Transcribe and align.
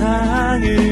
세상을 0.00 0.89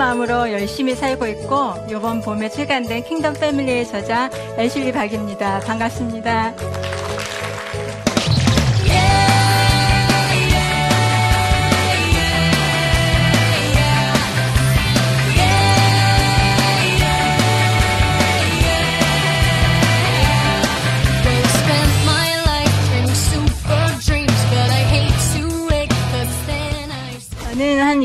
마음으로 0.00 0.50
열심히 0.50 0.94
살고 0.94 1.26
있고 1.26 1.74
이번 1.86 2.22
봄에 2.22 2.48
출간된 2.48 3.04
킹덤 3.04 3.34
패밀리의 3.34 3.86
저자 3.86 4.30
애슐리 4.56 4.92
박입니다. 4.92 5.60
반갑습니다. 5.60 6.54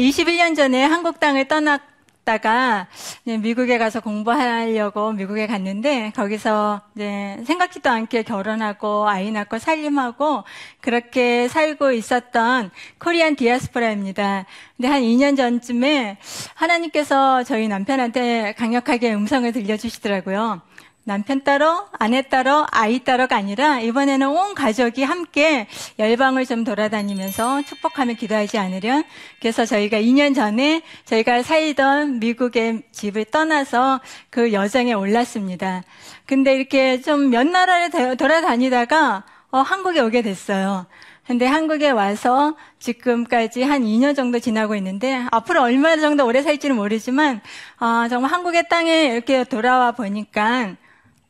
21년 0.06 0.56
전에 0.56 0.84
한국 0.84 1.20
땅을 1.20 1.48
떠났다가 1.48 2.88
미국에 3.26 3.80
가서 3.80 4.02
공부하려고 4.02 5.12
미국에 5.14 5.48
갔는데 5.48 6.12
거기서 6.16 6.82
생각지도 6.96 7.90
않게 7.90 8.22
결혼하고 8.22 9.10
아이 9.10 9.32
낳고 9.32 9.58
살림하고 9.58 10.44
그렇게 10.80 11.48
살고 11.48 11.92
있었던 11.94 12.70
코리안 13.00 13.36
디아스포라입니다. 13.36 14.46
근데 14.78 14.88
한 14.88 15.02
2년 15.02 15.36
전쯤에 15.36 16.20
하나님께서 16.54 17.44
저희 17.44 17.68
남편한테 17.68 18.54
강력하게 18.60 19.12
음성을 19.16 19.52
들려주시더라고요. 19.52 20.62
남편 21.08 21.44
따로, 21.44 21.86
아내 22.00 22.24
따로, 22.24 22.66
아이 22.72 22.98
따로가 23.04 23.36
아니라 23.36 23.80
이번에는 23.80 24.28
온 24.28 24.56
가족이 24.56 25.04
함께 25.04 25.68
열방을 26.00 26.48
좀 26.48 26.64
돌아다니면서 26.64 27.62
축복하며 27.62 28.14
기도하지 28.14 28.58
않으련 28.58 29.04
그래서 29.40 29.66
저희가 29.66 30.00
2년 30.02 30.34
전에 30.34 30.82
저희가 31.06 31.44
살던 31.44 32.18
미국의 32.20 32.82
집을 32.92 33.26
떠나서 33.26 34.02
그 34.32 34.52
여정에 34.52 34.94
올랐습니다. 34.94 35.84
근데 36.26 36.56
이렇게 36.56 37.00
좀 37.02 37.30
몇 37.30 37.46
나라를 37.48 38.18
돌아다니다가 38.18 39.24
어, 39.52 39.60
한국에 39.60 40.00
오게 40.00 40.24
됐어요. 40.24 40.88
근데 41.28 41.46
한국에 41.46 41.92
와서 41.92 42.56
지금까지 42.80 43.62
한 43.62 43.84
2년 43.84 44.16
정도 44.16 44.40
지나고 44.40 44.76
있는데 44.76 45.24
앞으로 45.32 45.62
얼마 45.62 45.98
정도 45.98 46.26
오래 46.26 46.42
살지는 46.42 46.76
모르지만 46.76 47.42
어, 47.80 48.08
정말 48.10 48.32
한국의 48.32 48.70
땅에 48.70 49.06
이렇게 49.14 49.44
돌아와 49.44 49.92
보니까 49.92 50.76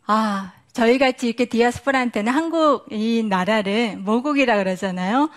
아, 0.07 0.51
저희 0.73 0.97
같이 0.97 1.27
이렇게 1.27 1.45
디아스포라한테는 1.45 2.31
한국 2.31 2.85
이 2.91 3.23
나라를 3.27 3.97
모국이라 3.97 4.57
그러잖아요. 4.57 5.29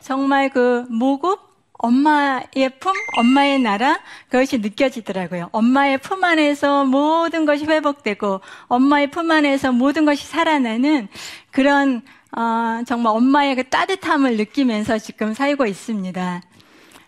정말 0.00 0.50
그 0.50 0.84
모국 0.88 1.50
엄마의 1.78 2.70
품, 2.78 2.92
엄마의 3.16 3.58
나라, 3.58 3.98
그것이 4.28 4.58
느껴지더라고요. 4.58 5.48
엄마의 5.50 5.98
품 5.98 6.22
안에서 6.22 6.84
모든 6.84 7.44
것이 7.44 7.64
회복되고, 7.64 8.40
엄마의 8.68 9.10
품 9.10 9.32
안에서 9.32 9.72
모든 9.72 10.04
것이 10.04 10.24
살아나는 10.24 11.08
그런, 11.50 12.02
어, 12.36 12.82
정말 12.86 13.16
엄마의 13.16 13.56
그 13.56 13.64
따뜻함을 13.64 14.36
느끼면서 14.36 14.98
지금 14.98 15.34
살고 15.34 15.66
있습니다. 15.66 16.42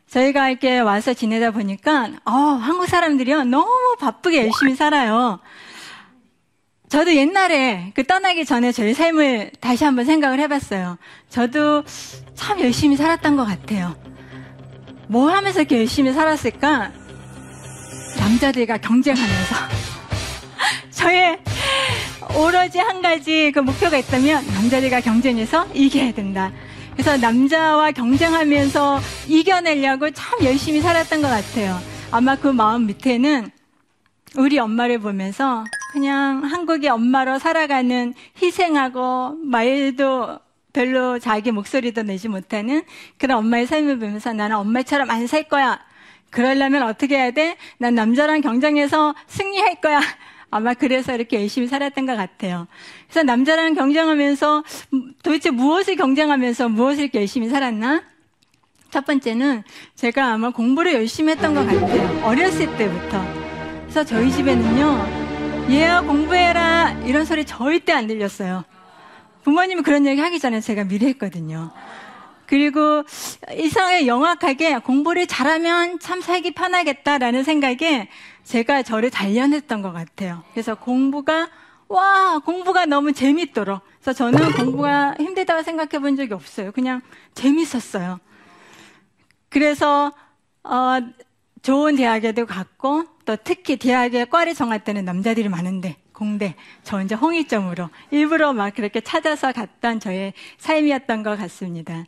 저희가 0.09 0.51
이렇게 0.51 0.81
와서 0.81 1.15
지내다 1.15 1.53
보니까, 1.53 2.09
어, 2.25 2.31
한국 2.33 2.89
사람들이요, 2.89 3.45
너무 3.45 3.95
바쁘게 4.01 4.47
열심히 4.47 4.75
살아요. 4.75 5.39
저도 6.95 7.13
옛날에 7.17 7.91
그 7.93 8.05
떠나기 8.05 8.45
전에 8.45 8.71
저희 8.71 8.95
삶을 8.95 9.51
다시 9.59 9.83
한번 9.83 10.05
생각을 10.05 10.39
해봤어요. 10.39 10.97
저도 11.29 11.83
참 12.37 12.61
열심히 12.61 12.97
살았던 12.97 13.37
것 13.37 13.45
같아요. 13.45 13.97
뭐 15.09 15.29
하면서 15.29 15.59
이렇게 15.59 15.79
열심히 15.79 16.13
살았을까? 16.13 16.93
남자들과 18.17 18.79
경쟁하면서. 18.79 19.57
저의 20.95 21.41
오로지 22.39 22.79
한 22.79 23.03
가지 23.03 23.51
그 23.53 23.59
목표가 23.59 23.97
있다면 23.97 24.47
남자들과 24.47 25.01
경쟁해서 25.01 25.67
이겨야 25.75 26.13
된다. 26.13 26.53
그래서 26.93 27.17
남자와 27.17 27.91
경쟁하면서 27.91 29.01
이겨내려고 29.27 30.13
참 30.13 30.45
열심히 30.45 30.81
살았던 30.81 31.23
것 31.23 31.29
같아요. 31.29 31.77
아마 32.13 32.37
그 32.37 32.47
마음 32.47 32.87
밑에는 32.87 33.51
우리 34.37 34.61
엄마를 34.61 35.01
보면서 35.01 35.65
그냥 35.95 36.43
한국의 36.43 36.91
엄마로 36.91 37.39
살아가는 37.39 38.15
희생하고 38.43 39.37
말도 39.45 40.41
별로 40.73 41.21
자기 41.21 41.53
목소리도 41.53 42.03
내지 42.03 42.27
못하는 42.27 42.83
그런 43.17 43.39
엄마의 43.39 43.67
삶을 43.69 44.01
보면서 44.01 44.33
나는 44.33 44.57
엄마처럼 44.57 45.09
안 45.09 45.29
살 45.29 45.45
거야. 45.45 45.79
그러려면 46.31 46.83
어떻게 46.83 47.17
해야 47.17 47.31
돼? 47.31 47.57
난 47.79 47.95
남자랑 47.95 48.41
경쟁해서 48.41 49.15
승리할 49.29 49.77
거야. 49.81 50.01
아마 50.51 50.75
그래서 50.75 51.15
이렇게 51.15 51.39
열심히 51.41 51.69
살았던 51.69 52.07
것 52.07 52.17
같아요. 52.17 52.67
그래서 53.07 53.23
남자랑 53.23 53.75
경쟁하면서 53.75 54.65
도대체 55.23 55.51
무엇을 55.53 55.95
경쟁하면서 55.95 56.71
무엇을 56.71 57.05
이렇게 57.05 57.21
열심히 57.21 57.49
살았나? 57.49 58.03
첫 58.91 59.07
번째는 59.07 59.63
제가 59.95 60.33
아마 60.33 60.51
공부를 60.51 60.95
열심히 60.95 61.31
했던 61.35 61.55
것 61.55 61.65
같아요. 61.65 62.25
어렸을 62.25 62.77
때부터. 62.77 63.25
그래서 63.83 64.03
저희 64.05 64.29
집에는요, 64.33 65.24
얘야 65.71 66.03
공부해라 66.03 66.93
이런 67.05 67.25
소리 67.25 67.45
절대 67.45 67.93
안 67.93 68.07
들렸어요. 68.07 68.65
부모님이 69.43 69.83
그런 69.83 70.07
얘기 70.07 70.21
하기 70.21 70.39
전에 70.39 70.61
제가 70.61 70.85
미리 70.85 71.07
했거든요. 71.07 71.71
그리고 72.47 73.03
이상하게 73.57 74.07
영악하게 74.07 74.79
공부를 74.79 75.27
잘하면 75.27 75.99
참 75.99 76.21
살기 76.21 76.53
편하겠다라는 76.53 77.43
생각에 77.45 78.09
제가 78.45 78.83
저를 78.83 79.11
단련했던 79.11 79.81
것 79.81 79.93
같아요. 79.93 80.43
그래서 80.53 80.75
공부가 80.75 81.49
와 81.89 82.39
공부가 82.45 82.87
너무 82.87 83.13
재밌도록 83.13 83.81
그래서 84.01 84.13
저는 84.13 84.53
공부가 84.53 85.15
힘들다고 85.19 85.63
생각해 85.63 85.99
본 86.01 86.17
적이 86.17 86.35
없어요. 86.35 86.73
그냥 86.73 87.01
재밌었어요. 87.35 88.21
그래서 89.49 90.13
어, 90.63 90.99
좋은 91.65 91.97
대학에도 91.97 92.45
갔고 92.45 93.07
또 93.25 93.37
특히 93.43 93.77
대학에 93.77 94.27
과를 94.27 94.55
정할 94.55 94.85
때는 94.85 95.07
남자들이 95.07 95.49
많은데 95.49 95.97
공대 96.13 96.57
저 96.83 96.99
혼자 96.99 97.17
홍익점으로 97.17 97.89
일부러 98.11 98.53
막 98.53 98.75
그렇게 98.75 99.01
찾아서 99.01 99.51
갔던 99.51 99.99
저의 99.99 100.35
삶이었던 100.59 101.23
것 101.23 101.39
같습니다. 101.39 102.05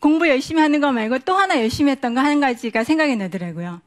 공부 0.00 0.28
열심히 0.28 0.60
하는 0.60 0.80
거 0.80 0.90
말고 0.90 1.20
또 1.20 1.36
하나 1.36 1.60
열심히 1.60 1.92
했던 1.92 2.14
거 2.14 2.20
한 2.20 2.40
가지가 2.40 2.82
생각이 2.82 3.14
나더라고요. 3.14 3.80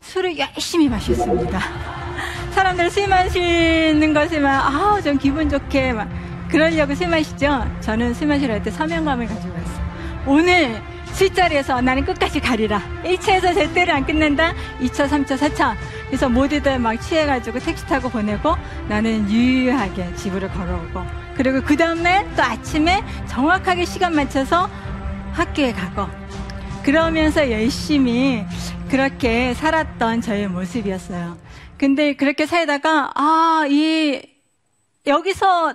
술을 0.00 0.38
열심히 0.38 0.88
마셨습니다. 0.88 1.58
사람들 2.54 2.92
술 2.92 3.08
마시는 3.08 4.12
막, 4.40 4.72
아우, 4.72 5.02
좀 5.02 5.18
기분 5.18 5.48
좋게 5.48 5.94
막, 5.94 6.08
그러려고 6.48 6.94
술 6.94 7.08
마시죠? 7.08 7.68
저는 7.80 8.14
술 8.14 8.28
마시러 8.28 8.54
할 8.54 8.62
때 8.62 8.70
사명감을 8.70 9.26
가지고 9.26 9.52
왔어요. 9.52 10.24
오늘 10.26 10.80
술자리에서 11.14 11.80
나는 11.80 12.04
끝까지 12.04 12.40
가리라. 12.40 12.82
1차에서 13.04 13.54
절대로 13.54 13.92
안 13.92 14.04
끝낸다. 14.04 14.52
2차, 14.80 15.08
3차, 15.08 15.38
4차. 15.38 15.76
그래서 16.08 16.28
모두들 16.28 16.80
막 16.80 16.96
취해가지고 16.96 17.60
택시 17.60 17.86
타고 17.86 18.08
보내고 18.08 18.56
나는 18.88 19.30
유유하게 19.30 20.16
집으로 20.16 20.48
걸어오고. 20.50 21.02
그리고 21.36 21.62
그 21.62 21.76
다음날 21.76 22.28
또 22.34 22.42
아침에 22.42 23.02
정확하게 23.28 23.84
시간 23.84 24.14
맞춰서 24.14 24.68
학교에 25.32 25.72
가고. 25.72 26.08
그러면서 26.82 27.48
열심히 27.50 28.44
그렇게 28.90 29.54
살았던 29.54 30.20
저의 30.20 30.48
모습이었어요. 30.48 31.38
근데 31.78 32.14
그렇게 32.14 32.46
살다가, 32.46 33.10
아, 33.14 33.64
이, 33.68 34.20
여기서 35.06 35.74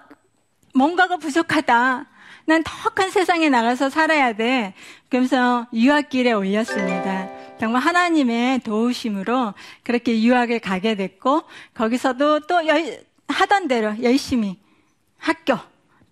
뭔가가 0.73 1.17
부족하다. 1.17 2.08
난더큰 2.49 3.11
세상에 3.11 3.47
나가서 3.47 3.91
살아야 3.91 4.33
돼. 4.33 4.73
그러면서 5.07 5.67
유학길에 5.71 6.31
올렸습니다. 6.33 7.29
정말 7.59 7.81
하나님의 7.81 8.59
도우심으로 8.59 9.53
그렇게 9.83 10.21
유학에 10.23 10.57
가게 10.57 10.95
됐고 10.95 11.43
거기서도 11.75 12.41
또 12.41 12.65
열, 12.67 13.03
하던 13.27 13.67
대로 13.67 13.93
열심히 14.01 14.57
학교, 15.17 15.59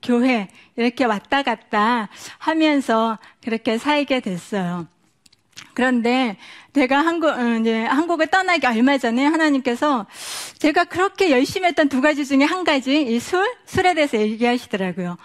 교회 0.03 0.49
이렇게 0.75 1.05
왔다 1.05 1.41
갔다 1.41 2.09
하면서 2.37 3.17
그렇게 3.43 3.79
살게 3.79 4.19
됐어요. 4.19 4.87
그런데 5.73 6.37
제가 6.73 6.99
한국 6.99 7.29
어, 7.29 7.57
이제 7.59 7.83
한국을 7.83 8.27
떠나기 8.27 8.67
얼마 8.67 8.99
전에 8.99 9.25
하나님께서 9.25 10.05
제가 10.59 10.83
그렇게 10.85 11.31
열심히 11.31 11.67
했던 11.67 11.89
두 11.89 12.01
가지 12.01 12.25
중에 12.25 12.43
한 12.43 12.63
가지 12.63 13.01
이 13.01 13.19
술, 13.19 13.47
술에 13.65 13.95
대해서 13.95 14.17
얘기하시더라고요. 14.17 15.17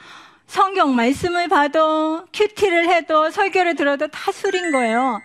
성경 0.47 0.95
말씀을 0.95 1.49
봐도 1.49 2.25
큐티를 2.33 2.89
해도 2.91 3.31
설교를 3.31 3.75
들어도 3.77 4.09
다 4.09 4.33
술인 4.33 4.71
거예요. 4.73 5.21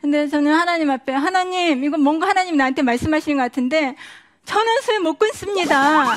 근데 0.00 0.26
저는 0.28 0.52
하나님 0.54 0.90
앞에 0.90 1.12
하나님 1.12 1.84
이거 1.84 1.98
뭔가 1.98 2.26
하나님 2.28 2.56
나한테 2.56 2.82
말씀하시는 2.82 3.36
것 3.36 3.42
같은데 3.44 3.94
저는 4.46 4.80
술 4.82 5.00
못 5.00 5.18
끊습니다. 5.18 6.16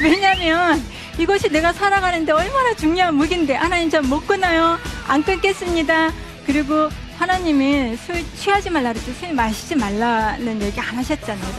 왜냐하면 0.00 0.80
이것이 1.18 1.48
내가 1.48 1.72
살아가는데 1.72 2.30
얼마나 2.32 2.74
중요한 2.74 3.14
무기인데 3.14 3.54
하나님 3.54 3.90
저못 3.90 4.26
끊어요. 4.26 4.78
안 5.08 5.24
끊겠습니다. 5.24 6.12
그리고 6.44 6.88
하나님이 7.18 7.96
술 7.96 8.16
취하지 8.36 8.70
말라 8.70 8.92
그랬지 8.92 9.12
술 9.14 9.32
마시지 9.32 9.74
말라는 9.74 10.62
얘기 10.62 10.78
안 10.78 10.94
하셨잖아요. 10.96 11.54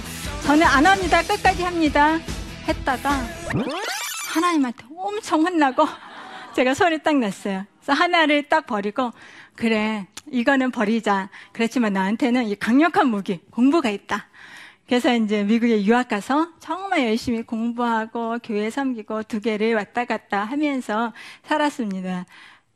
저는 0.46 0.66
안 0.66 0.86
합니다. 0.86 1.22
끝까지 1.24 1.64
합니다. 1.64 2.20
했다가 2.68 3.10
하나님한테 4.34 4.84
엄청 4.96 5.42
혼나고 5.42 5.88
제가 6.58 6.74
소리 6.74 6.98
딱 7.04 7.16
냈어요. 7.18 7.66
그래서 7.80 7.94
하나를 7.94 8.50
딱 8.50 8.66
버리고 8.66 9.12
그래 9.54 10.08
이거는 10.32 10.72
버리자. 10.72 11.30
그렇지만 11.52 11.94
나한테는 11.94 12.48
이 12.48 12.56
강력한 12.56 13.10
무기 13.10 13.42
공부가 13.52 13.92
있다. 13.92 14.26
그래서 14.88 15.14
이제 15.14 15.44
미국에 15.44 15.86
유학 15.86 16.08
가서 16.08 16.48
정말 16.60 17.06
열심히 17.06 17.44
공부하고 17.44 18.40
교회 18.44 18.72
섬기고 18.72 19.24
두 19.24 19.40
개를 19.40 19.76
왔다 19.76 20.06
갔다 20.06 20.46
하면서 20.46 21.14
살았습니다. 21.44 22.26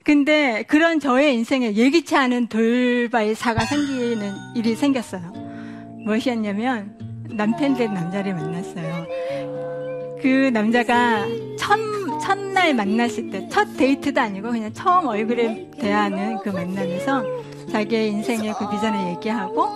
근데 0.03 0.63
그런 0.67 0.99
저의 0.99 1.33
인생에 1.33 1.73
예기치 1.73 2.15
않은 2.15 2.49
돌발사가 2.49 3.65
생기는 3.65 4.31
일이 4.55 4.75
생겼어요. 4.75 5.33
무엇이었냐면 6.05 6.99
남편 7.31 7.73
된 7.73 7.95
남자를 7.95 8.35
만났어요. 8.35 9.07
그 10.21 10.51
남자가 10.53 11.25
첫, 11.57 11.79
첫날 12.21 12.73
만났을 12.73 13.29
때, 13.29 13.47
첫 13.49 13.75
데이트도 13.77 14.19
아니고 14.19 14.51
그냥 14.51 14.71
처음 14.73 15.07
얼굴에 15.07 15.71
대하는 15.79 16.37
그 16.39 16.49
만남에서 16.49 17.23
자기의 17.71 18.09
인생의 18.09 18.53
그 18.57 18.69
비전을 18.69 19.15
얘기하고 19.15 19.67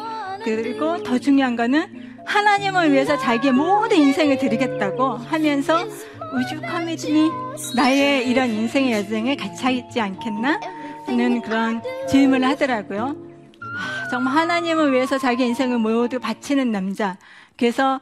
그리고 0.44 1.02
더 1.04 1.18
중요한 1.18 1.56
거는 1.56 2.22
하나님을 2.26 2.92
위해서 2.92 3.18
자기의 3.18 3.54
모든 3.54 3.98
인생을 3.98 4.38
드리겠다고 4.38 5.18
하면서 5.18 5.86
우주 5.86 6.62
커미드니 6.62 7.30
나의 7.76 8.28
이런 8.30 8.50
인생의 8.50 8.92
여정에 8.94 9.36
같이 9.36 9.64
하지 9.64 10.02
않겠나 10.02 10.60
하는 11.06 11.42
그런 11.42 11.82
질문을 12.10 12.48
하더라고요. 12.50 13.16
아, 13.62 14.10
정말 14.10 14.36
하나님을 14.36 14.92
위해서 14.92 15.18
자기 15.18 15.46
인생을 15.46 15.78
모두 15.78 16.20
바치는 16.20 16.72
남자. 16.72 17.18
그래서 17.58 18.00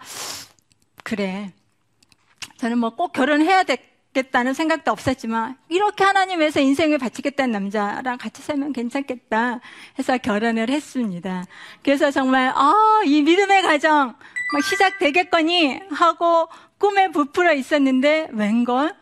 그래. 1.03 1.51
저는 2.57 2.77
뭐 2.77 2.91
꼭 2.91 3.11
결혼해야 3.11 3.63
되 3.63 3.92
겠다는 4.13 4.53
생각도 4.53 4.91
없었지만 4.91 5.57
이렇게 5.69 6.03
하나님 6.03 6.39
위해서 6.39 6.59
인생을 6.59 6.99
바치겠다는 6.99 7.51
남자랑 7.51 8.17
같이 8.17 8.41
살면 8.41 8.73
괜찮겠다 8.73 9.59
해서 9.97 10.17
결혼을 10.17 10.69
했습니다. 10.69 11.45
그래서 11.83 12.11
정말 12.11 12.53
아, 12.55 13.01
이 13.05 13.21
믿음의 13.23 13.63
가정 13.63 14.15
막 14.53 14.63
시작되겠거니 14.63 15.81
하고 15.91 16.47
꿈에 16.77 17.09
부풀어 17.09 17.53
있었는데 17.53 18.29
웬걸 18.31 18.95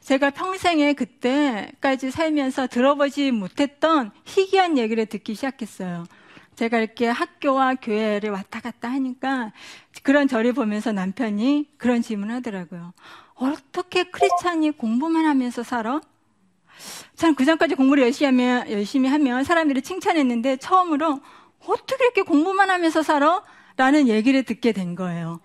제가 0.00 0.30
평생에 0.30 0.94
그때까지 0.94 2.10
살면서 2.10 2.68
들어보지 2.68 3.30
못했던 3.30 4.10
희귀한 4.24 4.78
얘기를 4.78 5.04
듣기 5.04 5.34
시작했어요. 5.34 6.06
제가 6.56 6.78
이렇게 6.78 7.06
학교와 7.08 7.74
교회를 7.76 8.30
왔다 8.30 8.60
갔다 8.60 8.90
하니까 8.90 9.52
그런 10.02 10.26
저를 10.26 10.54
보면서 10.54 10.92
남편이 10.92 11.74
그런 11.76 12.02
질문을 12.02 12.36
하더라고요. 12.36 12.94
어떻게 13.38 14.04
크리스찬이 14.04 14.72
공부만 14.72 15.24
하면서 15.24 15.62
살아? 15.62 16.00
저는 17.16 17.34
그전까지 17.34 17.74
공부를 17.74 18.04
열심히 18.04 18.26
하면, 18.26 18.70
열심히 18.70 19.08
하면 19.08 19.44
사람들이 19.44 19.82
칭찬했는데 19.82 20.56
처음으로 20.58 21.20
어떻게 21.66 22.04
이렇게 22.04 22.22
공부만 22.22 22.70
하면서 22.70 23.02
살아? 23.02 23.42
라는 23.76 24.08
얘기를 24.08 24.42
듣게 24.42 24.72
된 24.72 24.94
거예요. 24.94 25.40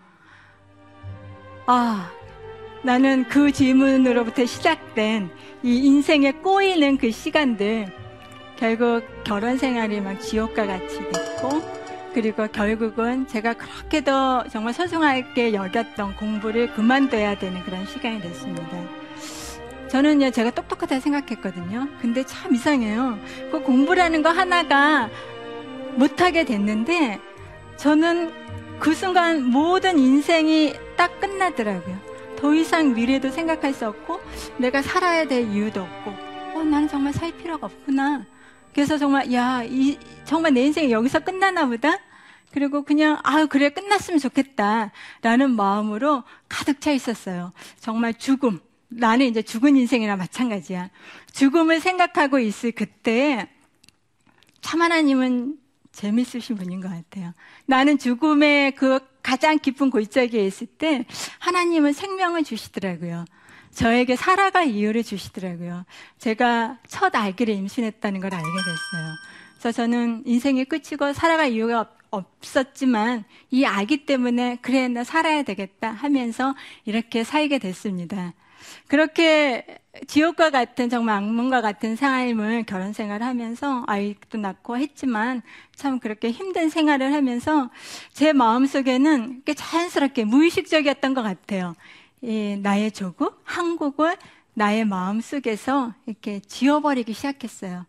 아, 1.65 2.11
나는 2.83 3.27
그 3.29 3.51
질문으로부터 3.51 4.45
시작된 4.45 5.31
이 5.63 5.77
인생에 5.85 6.33
꼬이는 6.33 6.97
그 6.97 7.11
시간들, 7.11 7.87
결국 8.57 9.03
결혼 9.23 9.57
생활이 9.57 10.01
막 10.01 10.19
지옥과 10.19 10.65
같이 10.65 10.99
됐고, 10.99 11.82
그리고 12.13 12.47
결국은 12.47 13.27
제가 13.27 13.53
그렇게도 13.53 14.45
정말 14.51 14.73
소중하게 14.73 15.53
여겼던 15.53 16.15
공부를 16.15 16.73
그만둬야 16.73 17.39
되는 17.39 17.63
그런 17.63 17.85
시간이 17.85 18.21
됐습니다. 18.21 18.67
저는요, 19.89 20.31
제가 20.31 20.51
똑똑하다 20.51 20.99
생각했거든요. 20.99 21.87
근데 22.01 22.23
참 22.25 22.53
이상해요. 22.53 23.19
그 23.51 23.61
공부라는 23.61 24.23
거 24.23 24.29
하나가 24.29 25.09
못하게 25.95 26.45
됐는데, 26.45 27.19
저는 27.77 28.31
그 28.79 28.93
순간 28.93 29.43
모든 29.43 29.99
인생이 29.99 30.73
딱 30.97 31.19
끝나더라고요. 31.19 31.97
더 32.37 32.53
이상 32.53 32.93
미래도 32.93 33.29
생각할 33.29 33.73
수 33.73 33.87
없고, 33.87 34.19
내가 34.57 34.81
살아야 34.81 35.25
될 35.25 35.47
이유도 35.47 35.81
없고, 35.81 36.11
어, 36.55 36.63
나는 36.63 36.87
정말 36.87 37.13
살 37.13 37.31
필요가 37.31 37.67
없구나. 37.67 38.25
그래서 38.73 38.97
정말, 38.97 39.31
야, 39.33 39.63
이, 39.63 39.97
정말 40.25 40.53
내 40.53 40.65
인생이 40.65 40.91
여기서 40.91 41.19
끝나나 41.19 41.67
보다? 41.67 41.97
그리고 42.51 42.83
그냥, 42.83 43.19
아 43.23 43.45
그래, 43.45 43.69
끝났으면 43.69 44.19
좋겠다. 44.19 44.91
라는 45.21 45.55
마음으로 45.55 46.23
가득 46.47 46.81
차 46.81 46.91
있었어요. 46.91 47.53
정말 47.79 48.13
죽음. 48.13 48.59
나는 48.89 49.25
이제 49.25 49.41
죽은 49.41 49.75
인생이랑 49.75 50.17
마찬가지야. 50.17 50.89
죽음을 51.31 51.79
생각하고 51.79 52.39
있을 52.39 52.71
그때, 52.71 53.49
참 54.61 54.81
하나님은 54.81 55.57
재밌으신 55.91 56.55
분인 56.55 56.81
것 56.81 56.89
같아요. 56.89 57.33
나는 57.65 57.97
죽음의 57.97 58.75
그 58.75 58.99
가장 59.21 59.57
깊은 59.57 59.89
골짜기에 59.89 60.45
있을 60.45 60.67
때 60.67 61.05
하나님은 61.39 61.93
생명을 61.93 62.43
주시더라고요. 62.43 63.25
저에게 63.73 64.15
살아갈 64.15 64.67
이유를 64.67 65.03
주시더라고요. 65.03 65.85
제가 66.19 66.79
첫 66.87 67.15
아기를 67.15 67.53
임신했다는 67.53 68.19
걸 68.19 68.33
알게 68.33 68.47
됐어요. 68.47 69.15
그래서 69.59 69.71
저는 69.71 70.23
인생이 70.25 70.65
끝이고 70.65 71.13
살아갈 71.13 71.51
이유가 71.51 71.89
없었지만 72.11 73.23
이 73.49 73.65
아기 73.65 74.05
때문에 74.05 74.57
그래 74.61 74.87
나 74.87 75.03
살아야 75.03 75.43
되겠다 75.43 75.91
하면서 75.91 76.55
이렇게 76.85 77.23
살게 77.23 77.57
됐습니다. 77.59 78.33
그렇게 78.87 79.65
지옥과 80.07 80.49
같은 80.49 80.89
정말 80.89 81.17
악몽과 81.17 81.61
같은 81.61 81.95
삶을 81.95 82.63
결혼 82.65 82.93
생활을 82.93 83.25
하면서 83.25 83.83
아이도 83.87 84.37
낳고 84.37 84.77
했지만 84.77 85.41
참 85.75 85.99
그렇게 85.99 86.31
힘든 86.31 86.69
생활을 86.69 87.13
하면서 87.13 87.69
제 88.11 88.33
마음속에는 88.33 89.43
꽤 89.45 89.53
자연스럽게 89.53 90.25
무의식적이었던 90.25 91.13
것 91.13 91.21
같아요. 91.21 91.75
이 92.23 92.57
나의 92.61 92.93
조국 92.93 93.41
한국을 93.43 94.15
나의 94.53 94.85
마음 94.85 95.19
속에서 95.19 95.93
이렇게 96.05 96.39
지워버리기 96.39 97.11
시작했어요. 97.11 97.85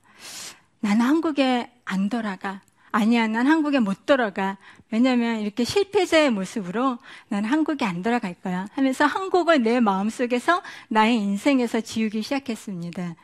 나는 0.80 1.02
한국에 1.02 1.70
안 1.84 2.08
돌아가. 2.08 2.60
아니야, 2.90 3.28
난 3.28 3.46
한국에 3.46 3.78
못 3.78 4.06
돌아가. 4.06 4.58
왜냐면 4.90 5.38
이렇게 5.38 5.62
실패자의 5.62 6.30
모습으로 6.30 6.98
난 7.28 7.44
한국에 7.44 7.84
안 7.84 8.02
돌아갈 8.02 8.34
거야. 8.34 8.66
하면서 8.74 9.06
한국을 9.06 9.62
내 9.62 9.78
마음 9.78 10.10
속에서 10.10 10.62
나의 10.88 11.16
인생에서 11.16 11.80
지우기 11.80 12.22
시작했습니다. 12.22 13.14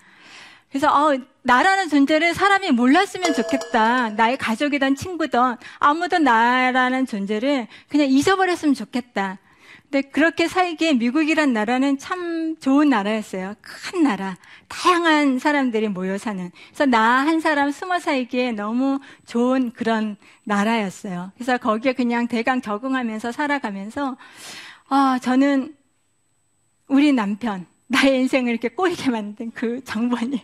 그래서 0.69 0.89
어, 0.89 1.19
나라는 1.43 1.89
존재를 1.89 2.35
사람이 2.35 2.71
몰랐으면 2.71 3.35
좋겠다. 3.35 4.11
나의 4.11 4.37
가족이든 4.39 4.95
친구든 4.95 5.57
아무도 5.81 6.19
나라는 6.19 7.07
존재를 7.07 7.67
그냥 7.89 8.07
잊어버렸으면 8.07 8.75
좋겠다. 8.75 9.39
근데 9.91 10.09
그렇게 10.09 10.47
살기에 10.47 10.95
미국이란 10.95 11.53
나라는 11.53 11.99
참 11.99 12.55
좋은 12.61 12.91
나라였어요. 12.91 13.55
큰 13.61 14.05
나라. 14.05 14.37
다양한 14.69 15.41
사람들이 15.41 15.89
모여 15.89 16.17
사는. 16.17 16.51
그래서 16.69 16.87
나 16.87 17.25
한 17.25 17.41
사람 17.41 17.73
숨어 17.73 17.99
살기에 17.99 18.53
너무 18.53 19.01
좋은 19.27 19.73
그런 19.73 20.17
나라였어요. 20.45 21.33
그래서 21.35 21.59
거기에 21.59 21.93
그냥 21.95 22.29
대강 22.29 22.63
적응하면서 22.63 23.33
살아가면서, 23.33 24.17
아, 24.89 25.19
저는 25.21 25.75
우리 26.87 27.13
남편, 27.13 27.67
나의 27.89 28.21
인생을 28.21 28.51
이렇게 28.53 28.69
꼬이게 28.69 29.11
만든 29.11 29.51
그 29.53 29.83
장본이 29.83 30.41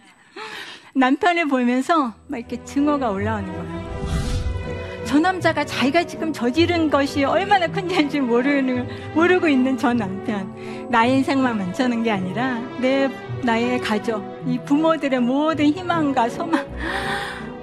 남편을 0.94 1.46
보면서 1.46 2.14
막 2.26 2.38
이렇게 2.38 2.64
증오가 2.64 3.10
올라오는 3.10 3.46
거예요. 3.46 4.15
저 5.16 5.20
남자가 5.20 5.64
자기가 5.64 6.04
지금 6.04 6.30
저지른 6.30 6.90
것이 6.90 7.25
얼마나 7.25 7.66
큰지 7.66 8.20
모르는, 8.20 9.14
모르고 9.14 9.49
있는 9.49 9.78
저 9.78 9.94
남편. 9.94 10.54
나의 10.90 11.14
인생만 11.14 11.56
많다는 11.56 12.02
게 12.02 12.11
아니라 12.11 12.61
내, 12.82 13.08
나의 13.42 13.80
가족, 13.80 14.23
이 14.46 14.58
부모들의 14.58 15.18
모든 15.20 15.73
희망과 15.73 16.28
소망. 16.28 16.66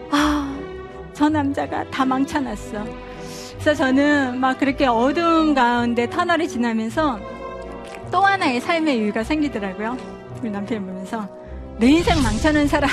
아, 0.09 0.57
저 1.13 1.29
남자가 1.29 1.83
다 1.91 2.03
망쳐놨어. 2.03 2.85
그래서 3.51 3.75
저는 3.75 4.39
막 4.39 4.57
그렇게 4.57 4.87
어두운 4.87 5.53
가운데 5.53 6.09
터널이 6.09 6.47
지나면서 6.47 7.19
또 8.11 8.21
하나의 8.21 8.61
삶의 8.61 8.97
이유가 8.97 9.23
생기더라고요. 9.23 9.95
우리 10.41 10.49
남편이 10.49 10.79
보면서 10.83 11.29
내 11.77 11.85
인생 11.91 12.19
망쳐놓은 12.23 12.65
사람, 12.67 12.89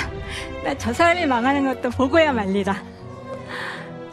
나 0.63 0.75
저 0.77 0.93
사람이 0.93 1.25
망하는 1.25 1.65
것도 1.65 1.89
보고야 1.89 2.31
말리라. 2.31 3.00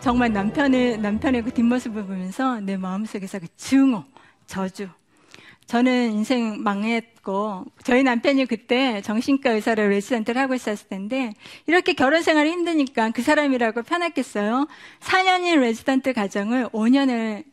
정말 0.09 0.33
남편의, 0.33 1.01
남편의 1.01 1.43
그 1.43 1.53
뒷모습을 1.53 2.07
보면서 2.07 2.61
내 2.61 2.79
마음속에서 2.79 3.41
그 3.41 3.47
증오, 3.59 4.05
저주. 4.47 4.89
저는 5.67 6.13
인생 6.13 6.63
망했고, 6.63 7.67
저희 7.85 8.03
남편이 8.03 8.47
그때 8.47 9.03
정신과 9.03 9.51
의사를 9.51 9.87
레지던트를 9.87 10.41
하고 10.41 10.55
있었을 10.55 10.89
텐데, 10.89 11.35
이렇게 11.67 11.93
결혼 11.93 12.23
생활이 12.23 12.51
힘드니까 12.53 13.11
그 13.11 13.21
사람이라고 13.21 13.83
편했겠어요. 13.83 14.67
4년인 15.01 15.61
레지던트 15.61 16.15
과정을 16.15 16.71
5년을 16.71 17.45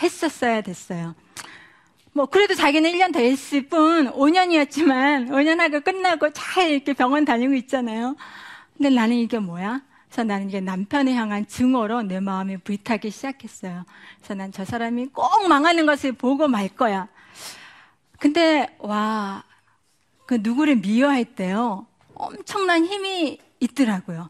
했었어야 0.00 0.62
됐어요. 0.62 1.14
뭐, 2.14 2.24
그래도 2.24 2.54
자기는 2.54 2.90
1년 2.90 3.12
더 3.12 3.20
했을 3.20 3.68
뿐, 3.68 4.10
5년이었지만, 4.12 5.28
5년 5.28 5.58
하고 5.58 5.82
끝나고 5.82 6.32
잘 6.32 6.70
이렇게 6.70 6.94
병원 6.94 7.26
다니고 7.26 7.52
있잖아요. 7.52 8.16
근데 8.78 8.88
나는 8.88 9.16
이게 9.16 9.38
뭐야? 9.38 9.82
그래서 10.08 10.24
나는 10.24 10.48
이게 10.48 10.60
남편을 10.60 11.12
향한 11.12 11.46
증오로 11.46 12.02
내 12.02 12.18
마음이 12.20 12.58
불타기 12.58 13.10
시작했어요. 13.10 13.84
그래서 14.16 14.34
난 14.34 14.50
저 14.52 14.64
사람이 14.64 15.08
꼭 15.08 15.46
망하는 15.48 15.84
것을 15.86 16.12
보고 16.12 16.48
말 16.48 16.68
거야. 16.68 17.08
근데, 18.18 18.74
와, 18.80 19.44
그 20.26 20.38
누구를 20.40 20.76
미워할 20.76 21.24
때요. 21.24 21.86
엄청난 22.14 22.84
힘이 22.84 23.38
있더라고요. 23.60 24.28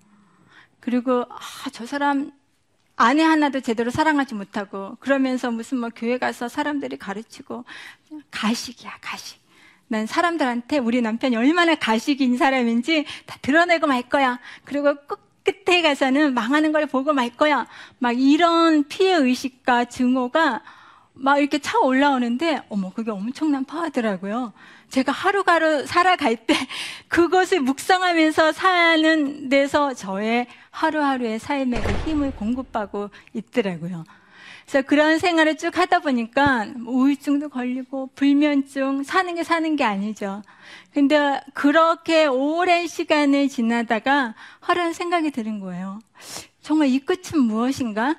그리고, 0.81 1.25
아, 1.31 1.71
저 1.73 1.87
사람 1.87 2.33
아내 2.97 3.23
하나도 3.23 3.61
제대로 3.61 3.91
사랑하지 3.91 4.35
못하고, 4.35 4.97
그러면서 5.01 5.51
무슨 5.51 5.79
뭐 5.79 5.91
교회 5.95 6.19
가서 6.19 6.49
사람들이 6.49 6.99
가르치고, 6.99 7.65
가식이야, 8.31 8.99
가식. 9.01 9.41
난 9.87 10.05
사람들한테 10.07 10.79
우리 10.79 11.01
남편이 11.01 11.37
얼마나 11.37 11.75
가식인 11.77 12.37
사람인지 12.37 13.07
다 13.25 13.39
드러내고 13.41 13.87
말 13.87 14.03
거야. 14.03 14.39
그리고 14.65 14.95
끝 15.07 15.28
끝에 15.49 15.83
가서는 15.83 16.35
망하는 16.35 16.73
걸 16.73 16.87
보고 16.87 17.13
말 17.13 17.31
거야. 17.31 17.67
막 17.99 18.13
이런 18.13 18.85
피해 18.85 19.15
의식과 19.15 19.87
증오가 19.87 20.63
막 21.15 21.39
이렇게 21.39 21.59
차 21.59 21.79
올라오는데, 21.81 22.63
어머, 22.69 22.93
그게 22.93 23.11
엄청난 23.11 23.65
파하더라고요. 23.65 24.53
제가 24.89 25.11
하루하루 25.11 25.85
살아갈 25.87 26.37
때 26.37 26.55
그것을 27.09 27.61
묵상하면서 27.61 28.53
사는 28.53 29.49
데서 29.49 29.95
저의 29.95 30.47
하루하루의 30.71 31.39
삶의 31.41 31.83
그 31.83 31.93
힘을 32.09 32.31
공급하고 32.37 33.11
있더라고요. 33.35 34.05
그래서 34.69 34.87
그런 34.87 35.19
생활을 35.19 35.57
쭉 35.57 35.79
하다 35.79 36.01
보니까 36.01 36.67
우울증도 36.87 37.49
걸리고 37.49 38.11
불면증 38.15 39.03
사는 39.03 39.35
게 39.35 39.43
사는 39.43 39.77
게 39.77 39.83
아니죠. 39.83 40.43
근데 40.93 41.41
그렇게 41.55 42.27
오랜 42.27 42.87
시간을 42.87 43.49
지나다가 43.49 44.35
하루는 44.61 44.93
생각이 44.93 45.31
드는 45.31 45.61
거예요. 45.61 46.01
정말 46.61 46.89
이 46.89 46.99
끝은 46.99 47.41
무엇인가? 47.41 48.17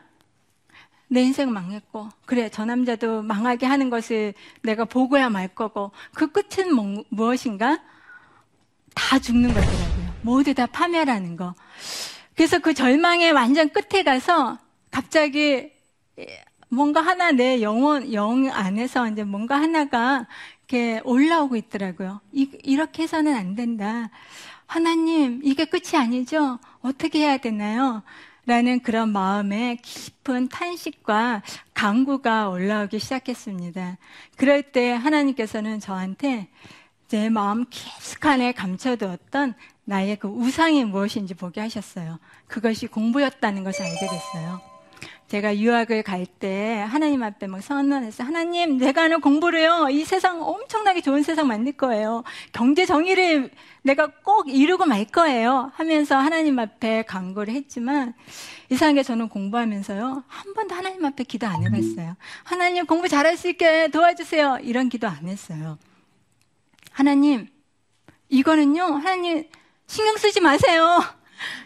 내 1.08 1.22
인생 1.22 1.52
망했고, 1.54 2.10
그래, 2.26 2.50
저 2.50 2.66
남자도 2.66 3.22
망하게 3.22 3.68
하는 3.68 3.92
것을 3.92 4.34
내가 4.64 4.86
보고야 4.86 5.30
말 5.30 5.50
거고, 5.50 5.92
그 6.16 6.32
끝은 6.32 6.74
뭐, 6.74 7.04
무엇인가? 7.10 7.80
다 8.96 9.20
죽는 9.20 9.50
거더라고요. 9.50 10.16
모두 10.24 10.56
다 10.56 10.66
파멸하는 10.66 11.36
거. 11.36 11.54
그래서 12.36 12.58
그 12.58 12.74
절망의 12.74 13.34
완전 13.34 13.70
끝에 13.70 14.02
가서 14.02 14.58
갑자기 14.90 15.78
뭔가 16.70 17.02
하나 17.02 17.32
내 17.32 17.62
영혼, 17.62 18.14
영 18.14 18.50
안에서 18.52 19.08
이제 19.10 19.24
뭔가 19.24 19.60
하나가 19.60 20.28
이렇게 20.68 21.02
올라오고 21.04 21.56
있더라고요. 21.56 22.22
이, 22.32 22.50
이렇게 22.64 23.04
해서는 23.04 23.36
안 23.36 23.56
된다. 23.56 24.10
하나님, 24.68 25.42
이게 25.44 25.66
끝이 25.66 25.96
아니죠? 25.96 26.60
어떻게 26.82 27.20
해야 27.20 27.38
되나요? 27.38 28.04
라는 28.46 28.80
그런 28.80 29.10
마음에 29.10 29.78
깊은 29.82 30.50
탄식과 30.50 31.44
강구가 31.74 32.50
올라오기 32.50 33.00
시작했습니다. 33.00 33.98
그럴 34.38 34.62
때 34.62 34.92
하나님께서는 34.92 35.80
저한테 35.80 36.50
제 37.08 37.30
마음 37.30 37.66
깊숙한에 37.70 38.52
감춰두었던 38.52 39.56
나의 39.86 40.18
그 40.18 40.28
우상이 40.28 40.86
무엇인지 40.86 41.34
보게 41.34 41.62
하셨어요. 41.62 42.20
그것이 42.48 42.86
공부였다는 42.86 43.64
것을 43.64 43.86
알게 43.86 44.08
됐어요. 44.08 44.79
제가 45.30 45.58
유학을 45.60 46.02
갈 46.02 46.26
때 46.26 46.84
하나님 46.90 47.22
앞에 47.22 47.46
막 47.46 47.62
선언했어요. 47.62 48.26
하나님, 48.26 48.78
내가 48.78 49.04
하는 49.04 49.22
공부를요, 49.22 49.90
이 49.92 50.04
세상 50.04 50.42
엄청나게 50.42 51.02
좋은 51.02 51.22
세상 51.22 51.48
만들 51.48 51.74
거예요. 51.74 52.24
경제 52.52 52.86
정의를 52.86 53.52
내가 53.84 54.08
꼭 54.08 54.50
이루고 54.50 54.86
말 54.86 55.06
거예요. 55.06 55.72
하면서 55.76 56.18
하나님 56.18 56.58
앞에 56.58 57.04
강구를 57.04 57.54
했지만, 57.54 58.16
이상하게 58.72 59.04
저는 59.04 59.30
공부하면서요, 59.30 60.24
한 60.26 60.54
번도 60.56 60.74
하나님 60.74 61.06
앞에 61.06 61.24
기도 61.26 61.46
안 61.46 61.64
해봤어요. 61.64 62.16
하나님 62.44 62.88
공부 62.88 63.08
잘할 63.08 63.38
수 63.38 63.50
있게 63.50 63.90
도와주세요. 63.90 64.60
이런 64.64 64.90
기도 64.90 65.08
안 65.08 65.28
했어요. 65.28 65.78
하나님, 66.92 67.48
이거는요, 68.30 68.84
하나님 68.84 69.48
신경 69.86 70.18
쓰지 70.18 70.40
마세요. 70.40 71.04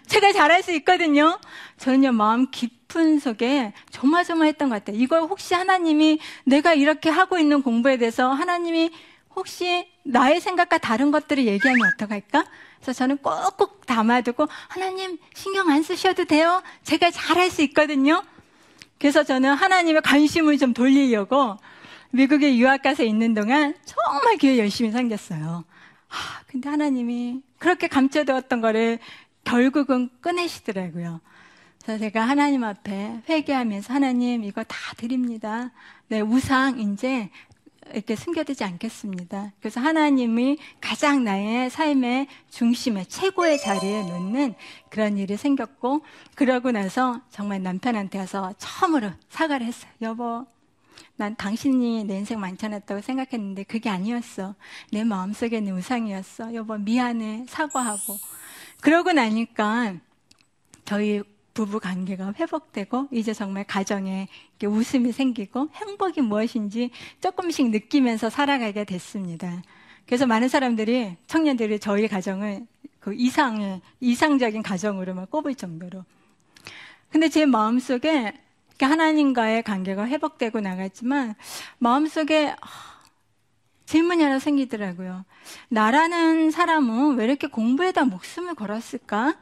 제가 0.07 0.33
잘할 0.33 0.63
수 0.63 0.71
있거든요. 0.73 1.39
저는요, 1.83 2.13
마음 2.13 2.49
깊 2.49 2.83
깊은 2.93 3.19
속에 3.19 3.73
조마조마했던 3.89 4.69
것 4.69 4.75
같아요. 4.75 5.01
이걸 5.01 5.21
혹시 5.21 5.55
하나님이 5.55 6.19
내가 6.45 6.73
이렇게 6.73 7.09
하고 7.09 7.37
있는 7.39 7.63
공부에 7.63 7.97
대해서 7.97 8.31
하나님이 8.31 8.91
혹시 9.35 9.87
나의 10.03 10.39
생각과 10.39 10.77
다른 10.77 11.09
것들을 11.09 11.45
얘기하면 11.45 11.89
어떡할까? 11.95 12.45
그래서 12.75 12.93
저는 12.93 13.17
꼭꼭 13.17 13.85
담아두고 13.87 14.47
하나님 14.67 15.17
신경 15.33 15.69
안 15.69 15.81
쓰셔도 15.81 16.25
돼요. 16.25 16.61
제가 16.83 17.09
잘할 17.09 17.49
수 17.49 17.63
있거든요. 17.63 18.23
그래서 18.99 19.23
저는 19.23 19.55
하나님의 19.55 20.03
관심을 20.03 20.57
좀 20.59 20.73
돌리려고 20.73 21.57
미국에 22.11 22.55
유학 22.57 22.83
가서 22.83 23.03
있는 23.03 23.33
동안 23.33 23.73
정말 23.85 24.37
교회 24.39 24.59
열심히 24.59 24.91
생겼어요. 24.91 25.63
하, 26.07 26.43
근데 26.45 26.69
하나님이 26.69 27.41
그렇게 27.57 27.87
감춰두었던 27.87 28.61
거를 28.61 28.99
결국은 29.43 30.09
꺼내시더라고요. 30.21 31.21
그래서 31.83 31.99
제가 31.99 32.21
하나님 32.21 32.63
앞에 32.63 33.21
회개하면서 33.27 33.93
하나님 33.93 34.43
이거 34.43 34.63
다 34.63 34.77
드립니다. 34.95 35.71
네, 36.07 36.21
우상 36.21 36.79
이제 36.79 37.29
이렇게 37.91 38.15
숨겨두지 38.15 38.63
않겠습니다. 38.63 39.51
그래서 39.59 39.81
하나님이 39.81 40.57
가장 40.79 41.25
나의 41.25 41.69
삶의 41.69 42.27
중심에 42.49 43.03
최고의 43.03 43.59
자리에 43.59 44.03
놓는 44.03 44.55
그런 44.89 45.17
일이 45.17 45.35
생겼고 45.35 46.05
그러고 46.35 46.71
나서 46.71 47.19
정말 47.29 47.61
남편한테 47.61 48.17
가서 48.17 48.53
처음으로 48.57 49.11
사과를 49.29 49.65
했어요. 49.65 49.91
여보, 50.01 50.45
난 51.17 51.35
당신이 51.35 52.05
내 52.05 52.17
인생 52.17 52.39
만찬했다고 52.39 53.01
생각했는데 53.01 53.63
그게 53.63 53.89
아니었어. 53.89 54.55
내 54.93 55.03
마음속에 55.03 55.59
는 55.59 55.73
우상이었어. 55.73 56.53
여보 56.55 56.77
미안해 56.77 57.45
사과하고 57.49 58.17
그러고 58.79 59.11
나니까 59.11 59.95
저희 60.85 61.21
부부 61.53 61.79
관계가 61.79 62.33
회복되고 62.39 63.09
이제 63.11 63.33
정말 63.33 63.63
가정에 63.63 64.27
웃음이 64.63 65.11
생기고 65.11 65.69
행복이 65.73 66.21
무엇인지 66.21 66.89
조금씩 67.21 67.69
느끼면서 67.69 68.29
살아가게 68.29 68.85
됐습니다. 68.85 69.61
그래서 70.05 70.25
많은 70.25 70.47
사람들이 70.47 71.15
청년들이 71.27 71.79
저희 71.79 72.07
가정을 72.07 72.65
그 72.99 73.13
이상의 73.13 73.81
이상적인 73.99 74.63
가정으로 74.63 75.13
만 75.13 75.27
꼽을 75.27 75.55
정도로. 75.55 76.03
근데 77.09 77.29
제 77.29 77.45
마음 77.45 77.79
속에 77.79 78.33
하나님과의 78.79 79.63
관계가 79.63 80.07
회복되고 80.07 80.59
나갔지만 80.59 81.35
마음 81.77 82.07
속에 82.07 82.55
질문이 83.85 84.23
하나 84.23 84.39
생기더라고요. 84.39 85.23
나라는 85.69 86.51
사람은 86.51 87.15
왜 87.15 87.25
이렇게 87.25 87.47
공부에다 87.47 88.05
목숨을 88.05 88.55
걸었을까? 88.55 89.35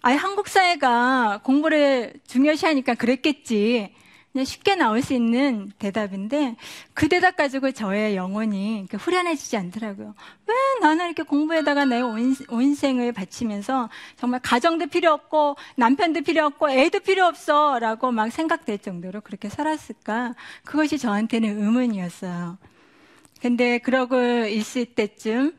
아예 0.00 0.16
한국 0.16 0.48
사회가 0.48 1.40
공부를 1.42 2.14
중요시하니까 2.26 2.94
그랬겠지. 2.94 3.94
그냥 4.32 4.44
쉽게 4.44 4.74
나올 4.76 5.02
수 5.02 5.14
있는 5.14 5.72
대답인데 5.78 6.56
그 6.94 7.08
대답 7.08 7.36
가지고 7.36 7.72
저의 7.72 8.14
영혼이 8.14 8.86
후련해지지 8.92 9.56
않더라고요. 9.56 10.14
왜 10.46 10.54
나는 10.80 11.06
이렇게 11.06 11.22
공부에다가 11.22 11.86
내 11.86 12.00
온, 12.00 12.36
온 12.48 12.74
생을 12.74 13.12
바치면서 13.12 13.88
정말 14.16 14.40
가정도 14.40 14.86
필요 14.86 15.12
없고 15.12 15.56
남편도 15.76 16.20
필요 16.20 16.44
없고 16.44 16.70
애도 16.70 17.00
필요 17.00 17.24
없어 17.24 17.78
라고 17.80 18.12
막 18.12 18.30
생각될 18.30 18.78
정도로 18.78 19.22
그렇게 19.22 19.48
살았을까? 19.48 20.34
그것이 20.64 20.98
저한테는 20.98 21.60
의문이었어요. 21.60 22.58
근데 23.40 23.78
그러고 23.78 24.16
있을 24.46 24.84
때쯤 24.84 25.54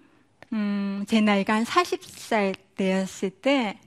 음, 0.54 1.06
제 1.08 1.22
나이가 1.22 1.56
한 1.56 1.64
40살 1.64 2.56
되었을 2.76 3.30
때 3.32 3.80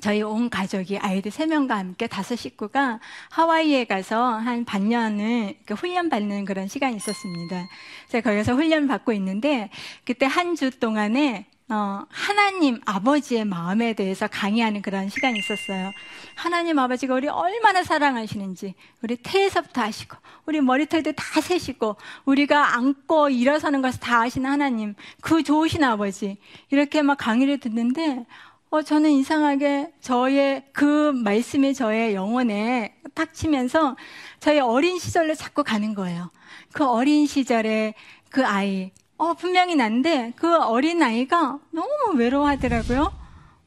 저희 0.00 0.22
온 0.22 0.50
가족이 0.50 0.98
아이들 0.98 1.30
3명과 1.30 1.70
함께 1.70 2.06
다섯 2.06 2.36
식구가 2.36 3.00
하와이에 3.30 3.84
가서 3.84 4.34
한 4.34 4.64
반년을 4.64 5.56
훈련 5.76 6.08
받는 6.10 6.44
그런 6.44 6.68
시간이 6.68 6.96
있었습니다. 6.96 7.68
제가 8.08 8.30
거기서 8.30 8.54
훈련 8.54 8.86
받고 8.88 9.12
있는데 9.12 9.70
그때 10.04 10.26
한 10.26 10.54
주 10.56 10.70
동안에 10.78 11.46
어, 11.70 12.04
하나님 12.10 12.78
아버지의 12.84 13.46
마음에 13.46 13.94
대해서 13.94 14.26
강의하는 14.28 14.82
그런 14.82 15.08
시간이 15.08 15.38
있었어요. 15.38 15.90
하나님 16.34 16.78
아버지가 16.78 17.14
우리 17.14 17.26
얼마나 17.26 17.82
사랑하시는지, 17.82 18.74
우리 19.00 19.16
태에서부터 19.16 19.80
하시고, 19.80 20.18
우리 20.44 20.60
머리털도 20.60 21.12
다 21.12 21.40
세시고, 21.40 21.96
우리가 22.26 22.76
앉고 22.76 23.30
일어서는 23.30 23.80
것을 23.80 23.98
다 23.98 24.20
아시는 24.20 24.50
하나님, 24.50 24.94
그 25.22 25.42
좋으신 25.42 25.82
아버지, 25.82 26.36
이렇게 26.70 27.00
막 27.00 27.16
강의를 27.16 27.58
듣는데, 27.58 28.26
어, 28.74 28.82
저는 28.82 29.12
이상하게 29.12 29.92
저의 30.00 30.64
그 30.72 31.12
말씀이 31.12 31.74
저의 31.74 32.16
영혼에 32.16 32.96
탁 33.14 33.32
치면서 33.32 33.96
저의 34.40 34.58
어린 34.58 34.98
시절로 34.98 35.36
자꾸 35.36 35.62
가는 35.62 35.94
거예요. 35.94 36.32
그 36.72 36.84
어린 36.84 37.24
시절에 37.24 37.94
그 38.30 38.44
아이, 38.44 38.90
어, 39.16 39.34
분명히 39.34 39.76
난데 39.76 40.32
그 40.34 40.56
어린 40.56 41.00
아이가 41.04 41.60
너무 41.70 42.16
외로워하더라고요. 42.16 43.12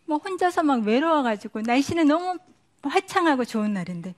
뭐 0.08 0.18
혼자서 0.18 0.64
막 0.64 0.84
외로워가지고 0.84 1.62
날씨는 1.62 2.06
너무 2.06 2.38
화창하고 2.84 3.46
좋은 3.46 3.72
날인데 3.72 4.14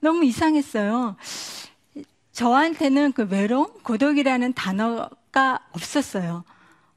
너무 0.00 0.24
이상했어요. 0.24 1.16
저한테는 2.32 3.12
그 3.12 3.28
외로움, 3.28 3.66
고독이라는 3.82 4.54
단어가 4.54 5.58
없었어요. 5.72 6.44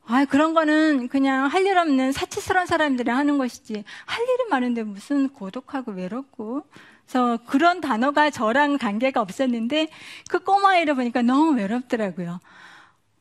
아, 0.05 0.25
그런 0.25 0.53
거는 0.53 1.07
그냥 1.07 1.45
할 1.48 1.63
일 1.65 1.77
없는 1.77 2.12
사치스러운 2.12 2.65
사람들이 2.65 3.10
하는 3.10 3.38
것이지. 3.38 3.83
할 4.05 4.24
일이 4.24 4.50
많은데 4.50 4.83
무슨 4.83 5.29
고독하고 5.29 5.91
외롭고. 5.93 6.65
그래서 7.05 7.38
그런 7.48 7.79
단어가 7.81 8.29
저랑 8.29 8.77
관계가 8.77 9.22
없었는데 9.22 9.88
그 10.29 10.39
꼬마애를 10.39 10.95
보니까 10.95 11.22
너무 11.22 11.57
외롭더라고요. 11.57 12.39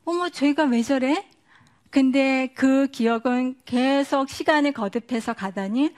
어머, 0.04 0.28
저희가 0.28 0.64
왜 0.64 0.82
저래? 0.82 1.24
근데 1.90 2.48
그 2.54 2.88
기억은 2.88 3.56
계속 3.64 4.28
시간을 4.30 4.72
거듭해서 4.72 5.34
가더니 5.34 5.94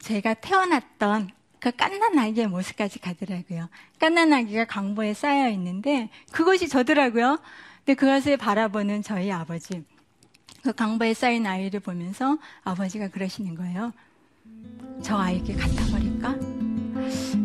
제가 0.00 0.34
태어났던 0.34 1.30
그 1.60 1.70
깐난 1.72 2.18
아기의 2.18 2.48
모습까지 2.48 2.98
가더라고요. 2.98 3.68
깐난 3.98 4.32
아기가 4.32 4.66
강보에 4.66 5.14
쌓여 5.14 5.48
있는데 5.50 6.10
그것이 6.32 6.68
저더라고요. 6.68 7.38
근데 7.78 7.94
그것을 7.94 8.36
바라보는 8.36 9.02
저희 9.02 9.32
아버지. 9.32 9.84
그 10.62 10.72
강보에 10.72 11.14
쌓인 11.14 11.46
아이를 11.46 11.80
보면서 11.80 12.38
아버지가 12.64 13.08
그러시는 13.08 13.54
거예요. 13.54 13.92
저 15.02 15.16
아이에게 15.16 15.54
갖다 15.54 15.84
버릴까? 15.86 16.34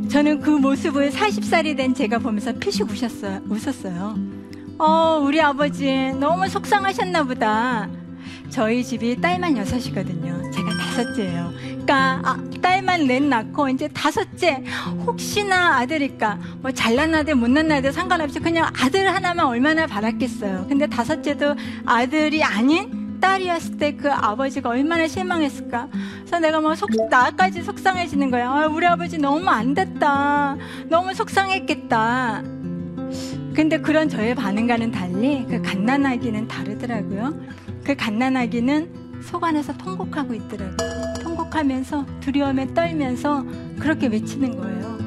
저는 0.10 0.42
그 0.42 0.50
모습을 0.50 1.12
40살이 1.12 1.78
된 1.78 1.94
제가 1.94 2.20
보면서 2.20 2.54
피식 2.54 2.90
웃었어요. 2.90 3.42
웃었어요. 3.48 4.16
어, 4.80 5.20
우리 5.24 5.40
아버지 5.40 6.12
너무 6.20 6.48
속상하셨나 6.48 7.24
보다. 7.24 7.88
저희 8.50 8.84
집이 8.84 9.20
딸만 9.22 9.58
여섯이거든요. 9.58 10.52
제가 10.52 10.70
다섯째예요. 10.78 11.52
그러니까 11.56 12.22
아, 12.24 12.38
딸만 12.62 13.08
넷 13.08 13.22
낳고 13.24 13.70
이제 13.70 13.88
다섯째 13.88 14.64
혹시나 15.06 15.78
아들일까 15.80 16.40
뭐 16.62 16.72
잘난 16.72 17.16
아들 17.16 17.36
못난 17.36 17.72
아들 17.72 17.92
상관없이 17.92 18.40
그냥 18.40 18.72
아들 18.80 19.14
하나만 19.14 19.46
얼마나 19.48 19.88
바랐겠어요. 19.88 20.68
근데 20.70 20.86
다섯째도 20.88 21.56
아들이 21.86 22.44
아닌 22.44 23.03
딸이었을 23.24 23.78
때 23.78 23.94
그 23.96 24.12
아버지가 24.12 24.70
얼마나 24.70 25.08
실망했을까. 25.08 25.88
그래서 26.20 26.40
내가 26.40 26.60
뭐 26.60 26.76
속, 26.76 26.90
나까지 27.10 27.64
속상해지는 27.64 28.32
거야. 28.32 28.50
아, 28.50 28.68
우리 28.68 28.86
아버지 28.86 29.18
너무 29.18 29.48
안 29.50 29.74
됐다. 29.74 30.58
너무 30.90 31.14
속상했겠다. 31.14 32.44
근데 33.56 33.78
그런 33.80 34.10
저의 34.10 34.36
반응과는 34.36 34.92
달리 34.92 35.46
그 35.48 35.62
갓난아기는 35.62 36.48
다르더라고요. 36.48 37.34
그 37.86 37.96
갓난아기는 37.96 39.22
속 39.22 39.44
안에서 39.44 39.78
통곡하고 39.78 40.34
있더라고요. 40.34 41.14
통곡하면서 41.22 42.06
두려움에 42.20 42.74
떨면서 42.74 43.46
그렇게 43.80 44.08
외치는 44.08 44.58
거예요. 44.58 44.98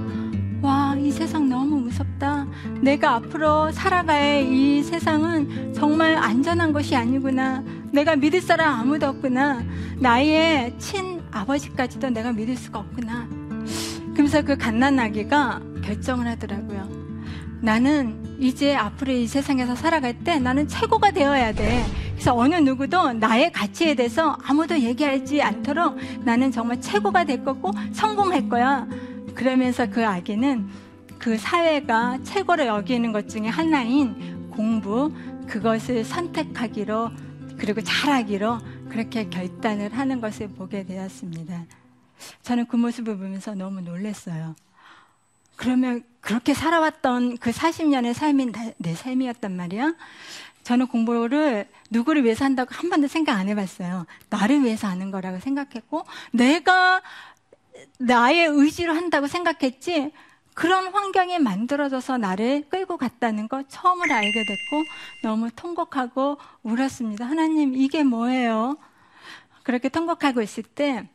와, 0.62 0.96
이 0.98 1.10
세상 1.10 1.48
너무 1.48 1.80
무섭다. 1.80 2.46
내가 2.80 3.16
앞으로 3.16 3.70
살아갈 3.72 4.42
이 4.42 4.82
세상은 4.82 5.74
정말 5.74 6.16
안전한 6.16 6.72
것이 6.72 6.96
아니구나. 6.96 7.62
내가 7.92 8.16
믿을 8.16 8.40
사람 8.40 8.80
아무도 8.80 9.06
없구나. 9.06 9.62
나의 9.98 10.78
친 10.78 11.22
아버지까지도 11.30 12.10
내가 12.10 12.32
믿을 12.32 12.56
수가 12.56 12.80
없구나. 12.80 13.28
그러면서 14.12 14.42
그 14.42 14.56
갓난아기가 14.56 15.60
결정을 15.84 16.26
하더라고요. 16.26 16.88
나는 17.60 18.36
이제 18.38 18.74
앞으로 18.74 19.12
이 19.12 19.26
세상에서 19.26 19.74
살아갈 19.74 20.18
때 20.18 20.38
나는 20.38 20.68
최고가 20.68 21.10
되어야 21.10 21.52
돼. 21.52 21.84
그래서 22.12 22.34
어느 22.34 22.54
누구도 22.56 23.12
나의 23.14 23.52
가치에 23.52 23.94
대해서 23.94 24.36
아무도 24.42 24.78
얘기하지 24.78 25.42
않도록 25.42 25.96
나는 26.24 26.50
정말 26.50 26.80
최고가 26.80 27.24
될 27.24 27.44
거고 27.44 27.72
성공할 27.92 28.48
거야. 28.48 28.86
그러면서 29.34 29.88
그 29.88 30.06
아기는 30.06 30.66
그 31.18 31.36
사회가 31.36 32.18
최고로 32.22 32.66
여기는 32.66 33.12
것 33.12 33.28
중에 33.28 33.48
하나인 33.48 34.48
공부, 34.50 35.12
그것을 35.46 36.04
선택하기로 36.04 37.10
그리고 37.58 37.80
잘하기로 37.80 38.58
그렇게 38.88 39.28
결단을 39.28 39.96
하는 39.96 40.20
것을 40.20 40.48
보게 40.48 40.84
되었습니다. 40.84 41.64
저는 42.42 42.66
그 42.66 42.76
모습을 42.76 43.16
보면서 43.16 43.54
너무 43.54 43.80
놀랐어요. 43.80 44.54
그러면 45.56 46.04
그렇게 46.20 46.54
살아왔던 46.54 47.38
그 47.38 47.50
40년의 47.50 48.14
삶이 48.14 48.52
내 48.78 48.94
삶이었단 48.94 49.56
말이야. 49.56 49.94
저는 50.62 50.88
공부를 50.88 51.68
누구를 51.90 52.24
위해서 52.24 52.44
한다고 52.44 52.74
한 52.74 52.90
번도 52.90 53.08
생각 53.08 53.38
안 53.38 53.48
해봤어요. 53.48 54.04
나를 54.30 54.64
위해서 54.64 54.88
하는 54.88 55.10
거라고 55.10 55.38
생각했고, 55.38 56.04
내가 56.32 57.02
나의 57.98 58.46
의지로 58.46 58.92
한다고 58.92 59.28
생각했지, 59.28 60.12
그런 60.56 60.90
환경이 60.90 61.38
만들어져서 61.38 62.16
나를 62.16 62.64
끌고 62.70 62.96
갔다는 62.96 63.46
거 63.46 63.62
처음으로 63.68 64.14
알게 64.14 64.44
됐고, 64.46 64.84
너무 65.22 65.50
통곡하고 65.54 66.38
울었습니다. 66.62 67.26
하나님, 67.26 67.74
이게 67.76 68.02
뭐예요? 68.02 68.78
그렇게 69.64 69.90
통곡하고 69.90 70.40
있을 70.40 70.62
때, 70.62 71.06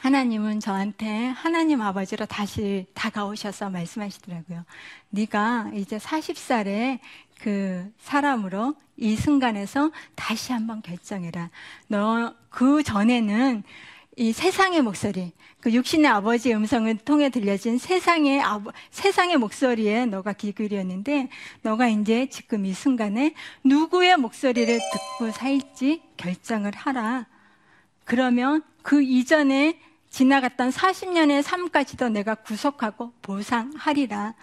하나님은 0.00 0.60
저한테 0.60 1.28
하나님 1.28 1.82
아버지로 1.82 2.24
다시 2.24 2.86
다가오셔서 2.94 3.68
말씀하시더라고요. 3.68 4.64
네가 5.10 5.72
이제 5.74 5.98
40살에 5.98 7.00
그 7.40 7.92
사람으로 7.98 8.76
이 8.96 9.14
순간에서 9.14 9.90
다시 10.14 10.52
한번 10.52 10.80
결정해라. 10.80 11.50
너 11.88 12.34
그 12.54 12.84
전에는 12.84 13.64
이 14.16 14.32
세상의 14.32 14.82
목소리, 14.82 15.32
그 15.60 15.72
육신의 15.72 16.06
아버지의 16.06 16.54
음성을 16.54 16.96
통해 16.98 17.30
들려진 17.30 17.78
세상의 17.78 18.40
아버, 18.40 18.72
세상의 18.90 19.38
목소리에 19.38 20.06
너가 20.06 20.32
귀 20.34 20.52
기울였는데, 20.52 21.28
너가 21.62 21.88
이제 21.88 22.28
지금 22.28 22.64
이 22.64 22.72
순간에 22.72 23.34
누구의 23.64 24.16
목소리를 24.16 24.78
듣고 24.92 25.32
살지 25.32 26.02
결정을 26.16 26.72
하라. 26.76 27.26
그러면 28.04 28.62
그 28.82 29.02
이전에 29.02 29.80
지나갔던 30.10 30.70
40년의 30.70 31.42
삶까지도 31.42 32.08
내가 32.10 32.36
구속하고 32.36 33.12
보상하리라 33.20 34.34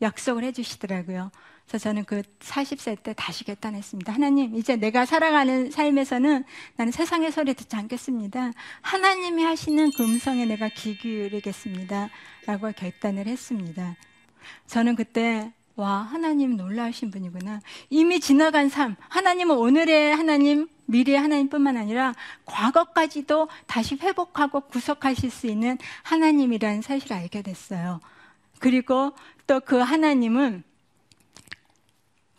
약속을 0.00 0.42
해주시더라고요. 0.44 1.30
그래서 1.72 1.84
저는 1.84 2.04
그 2.04 2.20
40세 2.40 3.02
때 3.02 3.14
다시 3.16 3.44
결단했습니다. 3.44 4.12
하나님, 4.12 4.54
이제 4.54 4.76
내가 4.76 5.06
살아가는 5.06 5.70
삶에서는 5.70 6.44
나는 6.76 6.92
세상의 6.92 7.32
소리 7.32 7.54
듣지 7.54 7.74
않겠습니다. 7.74 8.52
하나님이 8.82 9.42
하시는 9.42 9.90
그 9.96 10.04
음성에 10.04 10.44
내가 10.44 10.68
귀 10.68 10.98
기울이겠습니다. 10.98 12.10
라고 12.44 12.70
결단을 12.72 13.26
했습니다. 13.26 13.96
저는 14.66 14.96
그때 14.96 15.50
와, 15.74 16.02
하나님 16.02 16.58
놀라우신 16.58 17.10
분이구나. 17.10 17.62
이미 17.88 18.20
지나간 18.20 18.68
삶, 18.68 18.96
하나님은 19.08 19.56
오늘의 19.56 20.14
하나님, 20.14 20.68
미래의 20.84 21.18
하나님뿐만 21.18 21.78
아니라 21.78 22.14
과거까지도 22.44 23.48
다시 23.66 23.94
회복하고 23.94 24.60
구속하실 24.60 25.30
수 25.30 25.46
있는 25.46 25.78
하나님이라는 26.02 26.82
사실을 26.82 27.16
알게 27.16 27.40
됐어요. 27.40 28.00
그리고 28.58 29.12
또 29.46 29.60
그 29.60 29.76
하나님은 29.76 30.64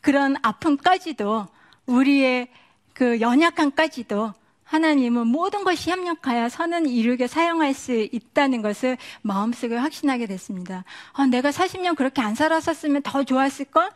그런 0.03 0.35
아픔까지도 0.41 1.47
우리의 1.85 2.49
그 2.93 3.21
연약함까지도 3.21 4.33
하나님은 4.65 5.27
모든 5.27 5.63
것이 5.63 5.89
협력하여 5.89 6.49
선은 6.49 6.87
이루게 6.87 7.27
사용할 7.27 7.73
수 7.73 7.93
있다는 7.93 8.61
것을 8.61 8.97
마음속에 9.21 9.75
확신하게 9.75 10.25
됐습니다. 10.25 10.83
아, 11.13 11.25
내가 11.25 11.51
40년 11.51 11.95
그렇게 11.95 12.21
안 12.21 12.35
살았었으면 12.35 13.03
더 13.03 13.23
좋았을걸? 13.23 13.89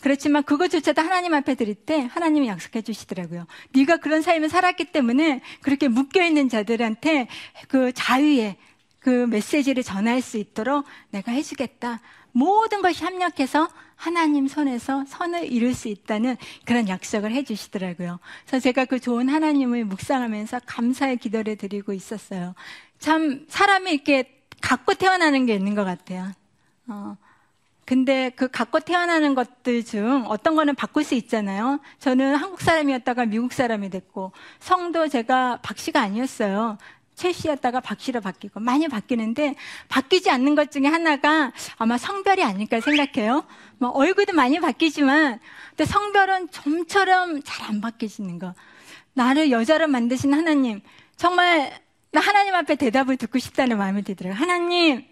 그렇지만 0.00 0.42
그것조차도 0.42 1.00
하나님 1.00 1.34
앞에 1.34 1.54
드릴 1.54 1.76
때 1.76 2.08
하나님이 2.10 2.48
약속해 2.48 2.82
주시더라고요. 2.82 3.46
네가 3.74 3.98
그런 3.98 4.22
삶을 4.22 4.48
살았기 4.48 4.86
때문에 4.86 5.40
그렇게 5.62 5.86
묶여 5.86 6.24
있는 6.24 6.48
자들한테 6.48 7.28
그 7.68 7.92
자유의 7.92 8.56
그 8.98 9.26
메시지를 9.26 9.84
전할 9.84 10.20
수 10.20 10.36
있도록 10.36 10.84
내가 11.10 11.30
해주겠다. 11.30 12.00
모든 12.34 12.82
것이 12.82 13.04
합력해서 13.04 13.68
하나님 13.94 14.48
손에서 14.48 15.04
선을 15.06 15.50
이룰 15.52 15.72
수 15.72 15.86
있다는 15.88 16.36
그런 16.64 16.88
약속을 16.88 17.30
해주시더라고요. 17.30 18.18
그래서 18.44 18.62
제가 18.62 18.86
그 18.86 18.98
좋은 18.98 19.28
하나님을 19.28 19.84
묵상하면서 19.84 20.62
감사의 20.66 21.18
기도를 21.18 21.56
드리고 21.56 21.92
있었어요. 21.92 22.54
참 22.98 23.46
사람이 23.48 23.90
이렇게 23.92 24.42
갖고 24.60 24.94
태어나는 24.94 25.46
게 25.46 25.54
있는 25.54 25.76
것 25.76 25.84
같아요. 25.84 26.32
어, 26.88 27.16
근데 27.86 28.30
그 28.30 28.48
갖고 28.48 28.80
태어나는 28.80 29.36
것들 29.36 29.84
중 29.84 30.24
어떤 30.26 30.56
거는 30.56 30.74
바꿀 30.74 31.04
수 31.04 31.14
있잖아요. 31.14 31.78
저는 32.00 32.34
한국 32.34 32.62
사람이었다가 32.62 33.26
미국 33.26 33.52
사람이 33.52 33.90
됐고 33.90 34.32
성도 34.58 35.06
제가 35.06 35.60
박씨가 35.62 36.00
아니었어요. 36.00 36.78
최 37.14 37.32
씨였다가 37.32 37.80
박 37.80 38.00
씨로 38.00 38.20
바뀌고 38.20 38.60
많이 38.60 38.88
바뀌는데 38.88 39.54
바뀌지 39.88 40.30
않는 40.30 40.54
것 40.54 40.70
중에 40.70 40.86
하나가 40.86 41.52
아마 41.76 41.96
성별이 41.98 42.42
아닐까 42.42 42.80
생각해요. 42.80 43.44
뭐 43.78 43.90
얼굴도 43.90 44.32
많이 44.32 44.60
바뀌지만 44.60 45.40
근데 45.70 45.84
성별은 45.84 46.50
좀처럼 46.50 47.42
잘 47.42 47.64
안 47.64 47.80
바뀌시는 47.80 48.38
거. 48.38 48.54
나를 49.14 49.50
여자로 49.50 49.86
만드신 49.86 50.34
하나님 50.34 50.82
정말 51.16 51.72
나 52.10 52.20
하나님 52.20 52.54
앞에 52.54 52.74
대답을 52.74 53.16
듣고 53.16 53.38
싶다는 53.38 53.78
마음이 53.78 54.02
들더라고요. 54.02 54.38
하나님 54.38 55.04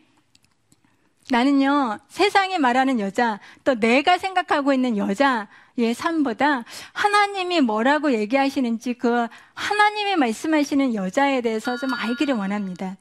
나는요, 1.31 1.99
세상이 2.09 2.59
말하는 2.59 3.01
여자, 3.01 3.41
또 3.65 3.75
내가 3.75 4.19
생각하고 4.19 4.73
있는 4.75 4.97
여자 4.97 5.49
의 5.79 5.95
삶보다 5.95 6.65
하나님이 6.93 7.63
뭐라고 7.63 8.13
얘기하시는지 8.13 8.95
그 8.95 9.27
하나님이 9.55 10.17
말씀하시는 10.17 10.95
여자에 10.95 11.41
대해서 11.41 11.77
좀 11.79 11.95
알기를 11.95 12.35
원합니다. 12.35 12.97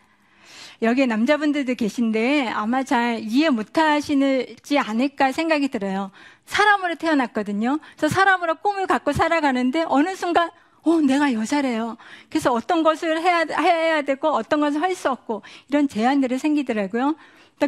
여기에 0.81 1.05
남자분들도 1.05 1.75
계신데 1.75 2.47
아마 2.47 2.83
잘 2.83 3.19
이해 3.19 3.49
못 3.49 3.77
하시지 3.77 4.79
않을까 4.79 5.31
생각이 5.31 5.67
들어요. 5.67 6.11
사람으로 6.45 6.95
태어났거든요. 6.95 7.79
그래서 7.97 8.13
사람으로 8.13 8.55
꿈을 8.55 8.87
갖고 8.87 9.11
살아가는데 9.11 9.85
어느 9.87 10.15
순간 10.15 10.49
어, 10.83 10.95
내가 10.99 11.33
여자래요. 11.33 11.97
그래서 12.29 12.51
어떤 12.51 12.81
것을 12.81 13.21
해야, 13.21 13.45
해야 13.59 14.01
되고 14.01 14.29
어떤 14.29 14.59
것을 14.61 14.81
할 14.81 14.95
수 14.95 15.09
없고 15.11 15.43
이런 15.69 15.87
제한들이 15.87 16.37
생기더라고요. 16.39 17.15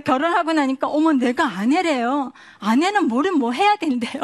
결혼하고 0.03 0.53
나니까 0.53 0.87
어머 0.87 1.13
내가 1.13 1.45
아내래요. 1.45 2.33
아내는 2.59 3.07
뭐를 3.07 3.31
뭐 3.33 3.51
해야 3.51 3.75
된대요. 3.75 4.21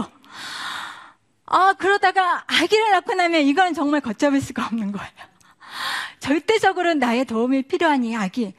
아 1.45 1.73
그러다가 1.73 2.43
아기를 2.47 2.91
낳고 2.91 3.15
나면 3.15 3.41
이건 3.41 3.73
정말 3.73 4.01
걷잡을 4.01 4.39
수가 4.39 4.67
없는 4.67 4.91
거예요. 4.91 5.11
절대적으로 6.19 6.93
나의 6.93 7.25
도움이 7.25 7.63
필요한 7.63 8.03
이 8.03 8.15
아기. 8.15 8.53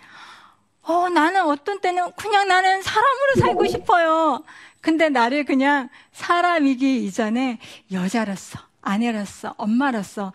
어 0.83 1.09
나는 1.09 1.45
어떤 1.45 1.81
때는 1.81 2.11
그냥 2.17 2.49
나는 2.49 2.83
사람으로 2.83 3.35
살고 3.39 3.67
싶어요. 3.67 4.43
근데 4.81 5.09
나를 5.09 5.45
그냥 5.45 5.89
사람이기 6.13 7.05
이전에 7.05 7.59
여자로서 7.93 8.59
아내로서 8.83 9.55
엄마로서 9.59 10.33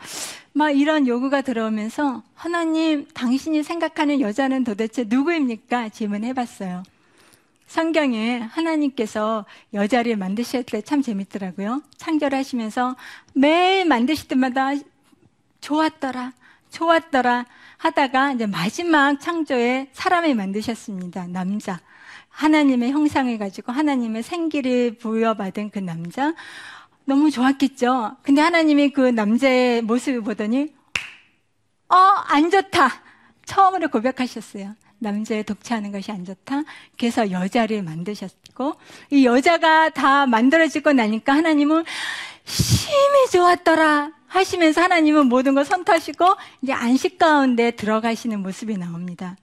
막 0.54 0.70
이런 0.70 1.08
요구가 1.08 1.42
들어오면서 1.42 2.24
하나님 2.36 3.08
당신이 3.14 3.64
생각하는 3.64 4.22
여자는 4.22 4.64
도대체 4.64 5.04
누구입니까? 5.08 5.90
질문해 5.90 6.34
봤어요. 6.34 6.84
성경에 7.68 8.40
하나님께서 8.40 9.46
여자를 9.74 10.16
만드실 10.18 10.64
때 10.64 10.82
참 10.82 11.02
재밌더라고요. 11.02 11.82
창조하시면서 11.98 12.96
매일 13.34 13.86
만드실 13.86 14.28
때마다 14.28 14.72
좋았더라, 15.62 16.34
좋았더라 16.70 17.46
하다가 17.78 18.34
이제 18.34 18.46
마지막 18.46 19.20
창조에 19.20 19.90
사람을 19.94 20.36
만드셨습니다. 20.36 21.28
남자. 21.28 21.80
하나님의 22.30 22.92
형상을 22.92 23.38
가지고 23.38 23.72
하나님의 23.72 24.22
생기를 24.24 24.98
부여받은 24.98 25.70
그 25.72 25.80
남자. 25.80 26.34
너무 27.06 27.32
좋았겠죠? 27.32 28.18
근데 28.24 28.42
하나님이 28.42 28.90
그 28.90 29.02
남자의 29.02 29.82
모습을 29.82 30.22
보더니, 30.22 30.74
어, 31.88 31.96
안 31.96 32.50
좋다. 32.52 32.90
처음으로 33.46 33.88
고백하셨어요. 33.90 34.76
남자의 35.00 35.44
독차하는 35.44 35.92
것이 35.92 36.12
안 36.12 36.26
좋다. 36.26 36.64
그래서 36.98 37.32
여자를 37.32 37.84
만드셨고, 37.84 38.76
이 39.12 39.26
여자가 39.26 39.90
다 39.90 40.26
만들어지고 40.26 40.94
나니까 40.94 41.34
하나님은 41.34 41.84
심히 42.46 43.30
좋았더라. 43.32 44.12
하시면서 44.28 44.82
하나님은 44.82 45.28
모든 45.28 45.56
걸 45.56 45.66
선타시고, 45.66 46.26
이제 46.62 46.74
안식 46.74 47.18
가운데 47.18 47.72
들어가시는 47.72 48.42
모습이 48.42 48.78
나옵니다. 48.78 49.38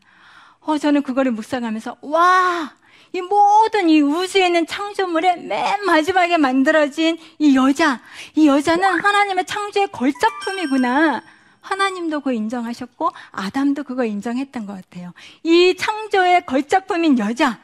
어, 0.61 0.79
저는 0.79 1.03
그거를 1.03 1.33
묵상하면서, 1.33 1.99
와! 2.03 2.73
이 3.15 3.21
모든 3.21 3.91
이 3.91 4.01
우주에 4.01 4.47
있는 4.47 4.67
창조물의 4.67 5.43
맨 5.43 5.85
마지막에 5.85 6.39
만들어진 6.39 7.19
이 7.39 7.55
여자, 7.57 8.01
이 8.35 8.47
여자는 8.47 9.01
하나님의 9.01 9.45
창조의 9.45 9.89
걸작품이구나. 9.93 11.23
하나님도 11.63 12.21
그거 12.21 12.33
인정하셨고 12.33 13.11
아담도 13.31 13.85
그거 13.85 14.05
인정했던 14.05 14.67
것 14.67 14.75
같아요. 14.75 15.13
이 15.43 15.75
창조의 15.77 16.45
걸작품인 16.45 17.19
여자, 17.19 17.59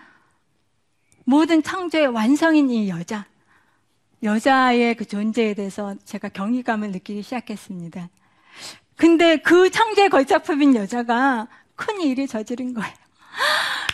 모든 1.24 1.62
창조의 1.62 2.06
완성인 2.06 2.70
이 2.70 2.88
여자, 2.88 3.26
여자의 4.22 4.94
그 4.94 5.04
존재에 5.04 5.54
대해서 5.54 5.94
제가 6.04 6.30
경이감을 6.30 6.92
느끼기 6.92 7.22
시작했습니다. 7.22 8.08
근데 8.96 9.36
그 9.36 9.70
창조의 9.70 10.08
걸작품인 10.08 10.74
여자가 10.74 11.48
큰 11.76 12.00
일을 12.00 12.26
저지른 12.26 12.74
거예요. 12.74 12.94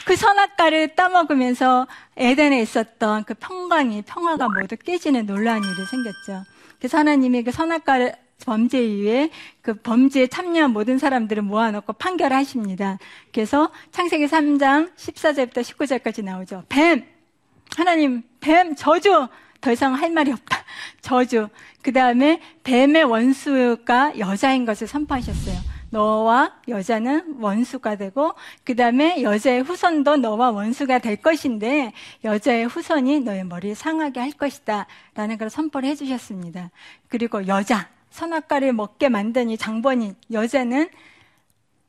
그 0.06 0.16
선악과를 0.16 0.94
따먹으면서 0.94 1.86
에덴에 2.16 2.60
있었던 2.62 3.24
그 3.24 3.34
평강이, 3.34 4.02
평화가 4.02 4.48
모두 4.48 4.76
깨지는 4.76 5.26
놀라운 5.26 5.62
일이 5.62 5.86
생겼죠. 5.86 6.44
그래서 6.78 6.98
하나님이 6.98 7.42
그 7.42 7.50
선악과를 7.50 8.14
범죄 8.44 8.82
이후에 8.82 9.30
그 9.62 9.74
범죄에 9.74 10.26
참여한 10.26 10.72
모든 10.72 10.98
사람들을 10.98 11.42
모아놓고 11.42 11.94
판결하십니다. 11.94 12.98
그래서 13.32 13.70
창세기 13.90 14.26
3장 14.26 14.94
14절부터 14.96 15.62
19절까지 15.62 16.24
나오죠. 16.24 16.64
뱀! 16.68 17.04
하나님, 17.76 18.22
뱀, 18.40 18.74
저주! 18.74 19.28
더 19.60 19.72
이상 19.72 19.94
할 19.94 20.10
말이 20.10 20.30
없다. 20.30 20.58
저주. 21.00 21.48
그 21.82 21.92
다음에 21.92 22.40
뱀의 22.64 23.04
원수가 23.04 24.18
여자인 24.18 24.66
것을 24.66 24.86
선포하셨어요. 24.86 25.56
너와 25.94 26.52
여자는 26.66 27.36
원수가 27.38 27.96
되고 27.96 28.34
그 28.64 28.74
다음에 28.74 29.22
여자의 29.22 29.62
후손도 29.62 30.16
너와 30.16 30.50
원수가 30.50 30.98
될 30.98 31.16
것인데 31.16 31.92
여자의 32.24 32.66
후손이 32.66 33.20
너의 33.20 33.44
머리를 33.44 33.76
상하게 33.76 34.18
할 34.18 34.32
것이다 34.32 34.86
라는 35.14 35.38
걸 35.38 35.50
선포를 35.50 35.88
해주셨습니다. 35.90 36.70
그리고 37.08 37.46
여자 37.46 37.88
선악과를 38.14 38.72
먹게 38.72 39.08
만든 39.08 39.50
이 39.50 39.58
장본인 39.58 40.14
여자는 40.30 40.88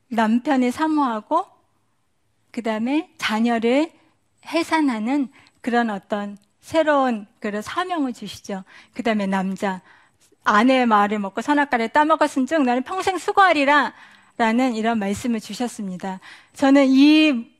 남편을 0.08 0.72
사모하고 0.72 1.46
그 2.50 2.62
다음에 2.62 3.08
자녀를 3.16 3.92
해산하는 4.44 5.28
그런 5.60 5.88
어떤 5.88 6.36
새로운 6.60 7.26
그런 7.38 7.62
사명을 7.62 8.12
주시죠. 8.12 8.64
그 8.92 9.04
다음에 9.04 9.26
남자 9.26 9.82
아내의 10.42 10.86
말을 10.86 11.20
먹고 11.20 11.42
선악과를 11.42 11.90
따먹었은 11.90 12.46
즉 12.46 12.62
나는 12.62 12.82
평생 12.82 13.18
수고하리라 13.18 13.94
라는 14.36 14.74
이런 14.74 14.98
말씀을 14.98 15.38
주셨습니다. 15.38 16.18
저는 16.54 16.86
이 16.88 17.55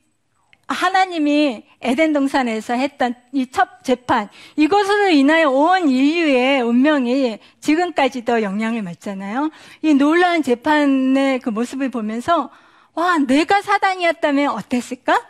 하나님이 0.67 1.65
에덴 1.81 2.11
동산에서 2.13 2.73
했던 2.73 3.15
이 3.31 3.47
첫 3.51 3.83
재판, 3.83 4.29
이것으로 4.55 5.09
인하여 5.09 5.49
온 5.49 5.89
인류의 5.89 6.61
운명이 6.61 7.39
지금까지도 7.61 8.41
영향을 8.41 8.83
받잖아요. 8.83 9.49
이 9.81 9.93
놀라운 9.93 10.43
재판의 10.43 11.39
그 11.39 11.49
모습을 11.49 11.89
보면서, 11.89 12.49
와, 12.93 13.17
내가 13.17 13.61
사단이었다면 13.61 14.49
어땠을까? 14.49 15.25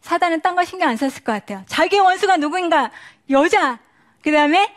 사단은 0.00 0.40
딴 0.40 0.54
거 0.54 0.64
신경 0.64 0.88
안 0.88 0.96
썼을 0.96 1.22
것 1.22 1.32
같아요. 1.32 1.62
자기 1.66 1.98
원수가 1.98 2.38
누구인가? 2.38 2.90
여자. 3.30 3.78
그 4.22 4.32
다음에 4.32 4.74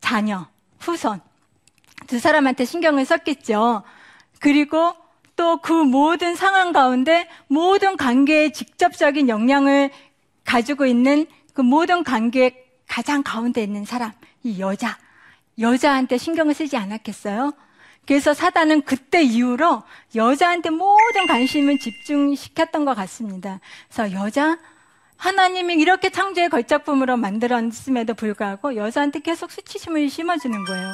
자녀. 0.00 0.46
후손. 0.78 1.20
두 2.06 2.18
사람한테 2.18 2.64
신경을 2.64 3.04
썼겠죠. 3.04 3.82
그리고 4.40 4.94
또 5.40 5.56
그 5.56 5.72
모든 5.72 6.36
상황 6.36 6.70
가운데 6.70 7.26
모든 7.46 7.96
관계에 7.96 8.52
직접적인 8.52 9.30
영향을 9.30 9.90
가지고 10.44 10.84
있는 10.84 11.26
그 11.54 11.62
모든 11.62 12.04
관계의 12.04 12.62
가장 12.86 13.22
가운데 13.22 13.62
있는 13.62 13.86
사람, 13.86 14.12
이 14.42 14.60
여자. 14.60 14.98
여자한테 15.58 16.18
신경을 16.18 16.52
쓰지 16.52 16.76
않았겠어요? 16.76 17.54
그래서 18.06 18.34
사단은 18.34 18.82
그때 18.82 19.22
이후로 19.22 19.82
여자한테 20.14 20.68
모든 20.68 21.26
관심을 21.26 21.78
집중시켰던 21.78 22.84
것 22.84 22.94
같습니다. 22.94 23.60
그래서 23.88 24.12
여자, 24.12 24.58
하나님이 25.16 25.74
이렇게 25.76 26.10
창조의 26.10 26.50
걸작품으로 26.50 27.16
만들었음에도 27.16 28.12
불구하고 28.12 28.76
여자한테 28.76 29.20
계속 29.20 29.50
수치심을 29.50 30.10
심어주는 30.10 30.64
거예요. 30.66 30.92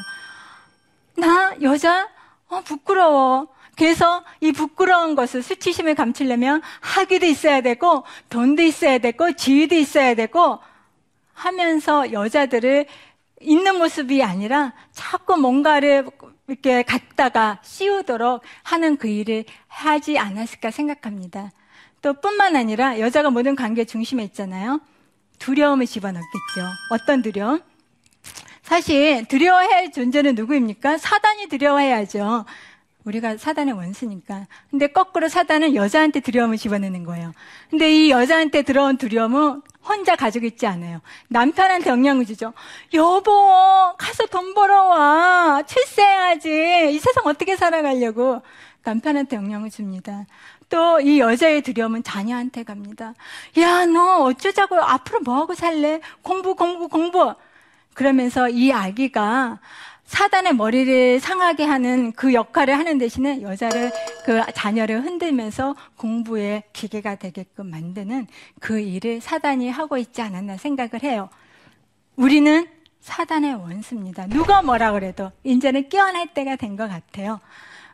나, 1.16 1.56
여자? 1.62 2.08
어, 2.48 2.60
부끄러워. 2.60 3.55
그래서 3.76 4.24
이 4.40 4.52
부끄러운 4.52 5.14
것을 5.14 5.42
수치심을 5.42 5.94
감추려면 5.94 6.62
학위도 6.80 7.26
있어야 7.26 7.60
되고 7.60 8.04
돈도 8.30 8.62
있어야 8.62 8.98
되고 8.98 9.32
지위도 9.32 9.74
있어야 9.74 10.14
되고 10.14 10.58
하면서 11.34 12.10
여자들을 12.12 12.86
있는 13.42 13.76
모습이 13.76 14.22
아니라 14.22 14.72
자꾸 14.92 15.36
뭔가를 15.36 16.08
이렇게 16.48 16.82
갖다가 16.82 17.60
씌우도록 17.62 18.42
하는 18.62 18.96
그 18.96 19.08
일을 19.08 19.44
하지 19.68 20.18
않았을까 20.18 20.70
생각합니다. 20.70 21.50
또 22.00 22.14
뿐만 22.14 22.56
아니라 22.56 22.98
여자가 22.98 23.30
모든 23.30 23.56
관계 23.56 23.84
중심에 23.84 24.24
있잖아요. 24.24 24.80
두려움을 25.38 25.86
집어넣겠죠. 25.86 26.32
어떤 26.90 27.20
두려움? 27.20 27.60
사실 28.62 29.26
두려워해야 29.26 29.76
할 29.76 29.92
존재는 29.92 30.34
누구입니까? 30.34 30.98
사단이 30.98 31.48
두려워해야죠. 31.48 32.46
우리가 33.06 33.36
사단의 33.38 33.74
원수니까. 33.74 34.46
근데 34.70 34.88
거꾸로 34.88 35.28
사단은 35.28 35.74
여자한테 35.74 36.20
두려움을 36.20 36.58
집어넣는 36.58 37.04
거예요. 37.04 37.32
근데 37.70 37.90
이 37.90 38.10
여자한테 38.10 38.62
들어온 38.62 38.98
두려움은 38.98 39.62
혼자 39.82 40.16
가지고 40.16 40.46
있지 40.46 40.66
않아요. 40.66 41.00
남편한테 41.28 41.88
영향을 41.88 42.26
주죠. 42.26 42.52
여보, 42.92 43.94
가서 43.96 44.26
돈 44.26 44.52
벌어와. 44.54 45.62
출세해야지. 45.62 46.90
이 46.92 46.98
세상 46.98 47.24
어떻게 47.26 47.56
살아가려고. 47.56 48.42
남편한테 48.82 49.36
영향을 49.36 49.70
줍니다. 49.70 50.26
또 50.68 51.00
이 51.00 51.20
여자의 51.20 51.62
두려움은 51.62 52.02
자녀한테 52.02 52.64
갑니다. 52.64 53.14
야, 53.58 53.86
너 53.86 54.24
어쩌자고 54.24 54.76
앞으로 54.80 55.20
뭐하고 55.20 55.54
살래? 55.54 56.00
공부, 56.22 56.56
공부, 56.56 56.88
공부. 56.88 57.34
그러면서 57.94 58.48
이 58.48 58.72
아기가 58.72 59.60
사단의 60.06 60.54
머리를 60.54 61.20
상하게 61.20 61.64
하는 61.64 62.12
그 62.12 62.32
역할을 62.32 62.78
하는 62.78 62.96
대신에 62.98 63.42
여자를 63.42 63.90
그 64.24 64.40
자녀를 64.54 65.04
흔들면서 65.04 65.74
공부의 65.96 66.62
기계가 66.72 67.16
되게끔 67.16 67.70
만드는 67.70 68.26
그 68.60 68.78
일을 68.80 69.20
사단이 69.20 69.68
하고 69.68 69.98
있지 69.98 70.22
않았나 70.22 70.56
생각을 70.56 71.02
해요. 71.02 71.28
우리는 72.14 72.66
사단의 73.00 73.54
원수입니다. 73.54 74.26
누가 74.28 74.62
뭐라 74.62 74.92
그래도 74.92 75.30
이제는 75.44 75.88
깨어날 75.88 76.28
때가 76.34 76.56
된 76.56 76.76
것 76.76 76.88
같아요. 76.88 77.40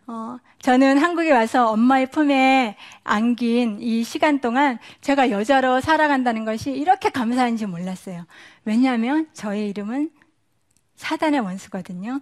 어, 0.07 0.37
저는 0.61 0.99
한국에 0.99 1.31
와서 1.33 1.71
엄마의 1.71 2.11
품에 2.11 2.77
안긴 3.05 3.79
이 3.81 4.03
시간 4.03 4.41
동안 4.41 4.79
제가 5.01 5.31
여자로 5.31 5.81
살아간다는 5.81 6.45
것이 6.45 6.73
이렇게 6.73 7.09
감사한지 7.09 7.67
몰랐어요. 7.67 8.27
왜냐하면 8.65 9.29
저의 9.33 9.69
이름은 9.71 10.11
사단의 10.97 11.41
원수거든요. 11.41 12.21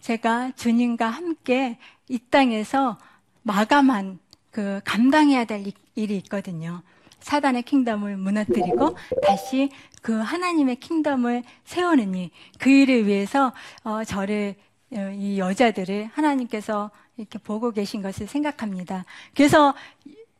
제가 0.00 0.52
주님과 0.56 1.08
함께 1.08 1.78
이 2.08 2.18
땅에서 2.18 2.98
마감한 3.42 4.18
그 4.50 4.80
감당해야 4.84 5.44
될 5.44 5.64
일이 5.94 6.16
있거든요. 6.18 6.82
사단의 7.20 7.62
킹덤을 7.62 8.16
무너뜨리고 8.16 8.96
다시 9.26 9.70
그 10.02 10.18
하나님의 10.18 10.76
킹덤을 10.76 11.44
세우는 11.64 12.14
일, 12.14 12.30
그 12.58 12.70
일을 12.70 13.06
위해서 13.06 13.52
어, 13.84 14.04
저를 14.04 14.54
어, 14.92 15.10
이 15.14 15.38
여자들을 15.38 16.10
하나님께서 16.14 16.90
이렇게 17.16 17.38
보고 17.38 17.70
계신 17.70 18.02
것을 18.02 18.26
생각합니다. 18.26 19.04
그래서 19.36 19.74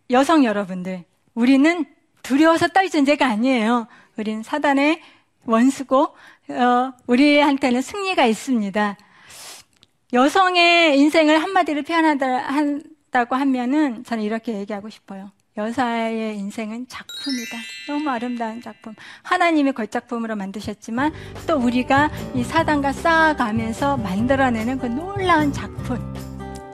여성 0.09 0.45
여러분들, 0.45 1.05
우리는 1.35 1.85
두려워서 2.23 2.69
떨 2.69 2.89
존재가 2.89 3.27
아니에요. 3.27 3.87
우리는 4.17 4.43
사단의 4.43 5.01
원수고 5.45 6.15
어, 6.57 6.93
우리한테는 7.07 7.83
승리가 7.83 8.27
있습니다. 8.27 8.97
여성의 10.13 10.99
인생을 10.99 11.43
한마디로 11.43 11.83
표현한다고 11.83 13.37
하면은 13.37 14.05
저는 14.05 14.25
이렇게 14.25 14.55
얘기하고 14.55 14.89
싶어요. 14.89 15.31
여자의 15.57 16.39
인생은 16.39 16.87
작품이다. 16.89 17.57
너무 17.89 18.09
아름다운 18.09 18.63
작품. 18.63 18.95
하나님이 19.23 19.73
걸작품으로 19.73 20.37
만드셨지만 20.37 21.13
또 21.47 21.57
우리가 21.57 22.11
이 22.35 22.45
사단과 22.45 22.93
쌓아가면서 22.93 23.97
만들어내는 23.99 24.79
그 24.79 24.87
놀라운 24.87 25.53
작품. 25.53 25.99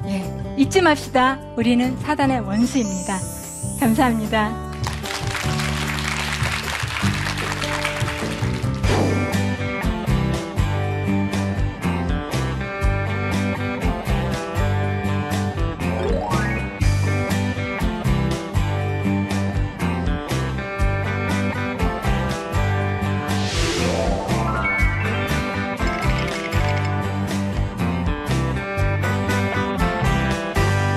예. 0.07 0.25
잊지 0.57 0.83
맙시다. 0.83 1.41
우리는 1.57 1.97
사단의 1.99 2.41
원수입니다. 2.41 3.19
감사합니다. 3.81 4.66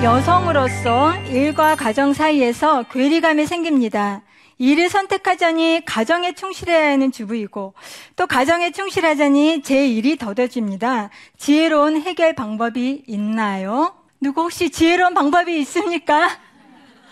여성으로서 0.02 1.14
일과 1.26 1.76
가정 1.76 2.14
사이에서 2.14 2.84
괴리감이 2.84 3.44
생깁니다. 3.44 4.22
일을 4.56 4.88
선택하자니 4.88 5.82
가정에 5.84 6.32
충실해야 6.32 6.92
하는 6.92 7.12
주부이고 7.12 7.74
또 8.16 8.26
가정에 8.26 8.70
충실하자니 8.70 9.62
제 9.62 9.86
일이 9.86 10.16
더뎌집니다. 10.16 11.10
지혜로운 11.36 12.00
해결 12.00 12.34
방법이 12.34 13.04
있나요? 13.06 13.94
누구 14.22 14.44
혹시 14.44 14.70
지혜로운 14.70 15.12
방법이 15.12 15.60
있습니까? 15.60 16.30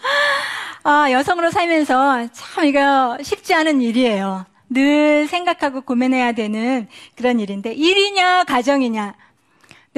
아, 0.82 1.10
여성으로 1.10 1.50
살면서 1.50 2.28
참 2.32 2.64
이거 2.64 3.18
쉽지 3.22 3.52
않은 3.52 3.82
일이에요. 3.82 4.46
늘 4.70 5.26
생각하고 5.28 5.82
고민해야 5.82 6.32
되는 6.32 6.88
그런 7.16 7.38
일인데 7.38 7.74
일이냐 7.74 8.44
가정이냐 8.44 9.14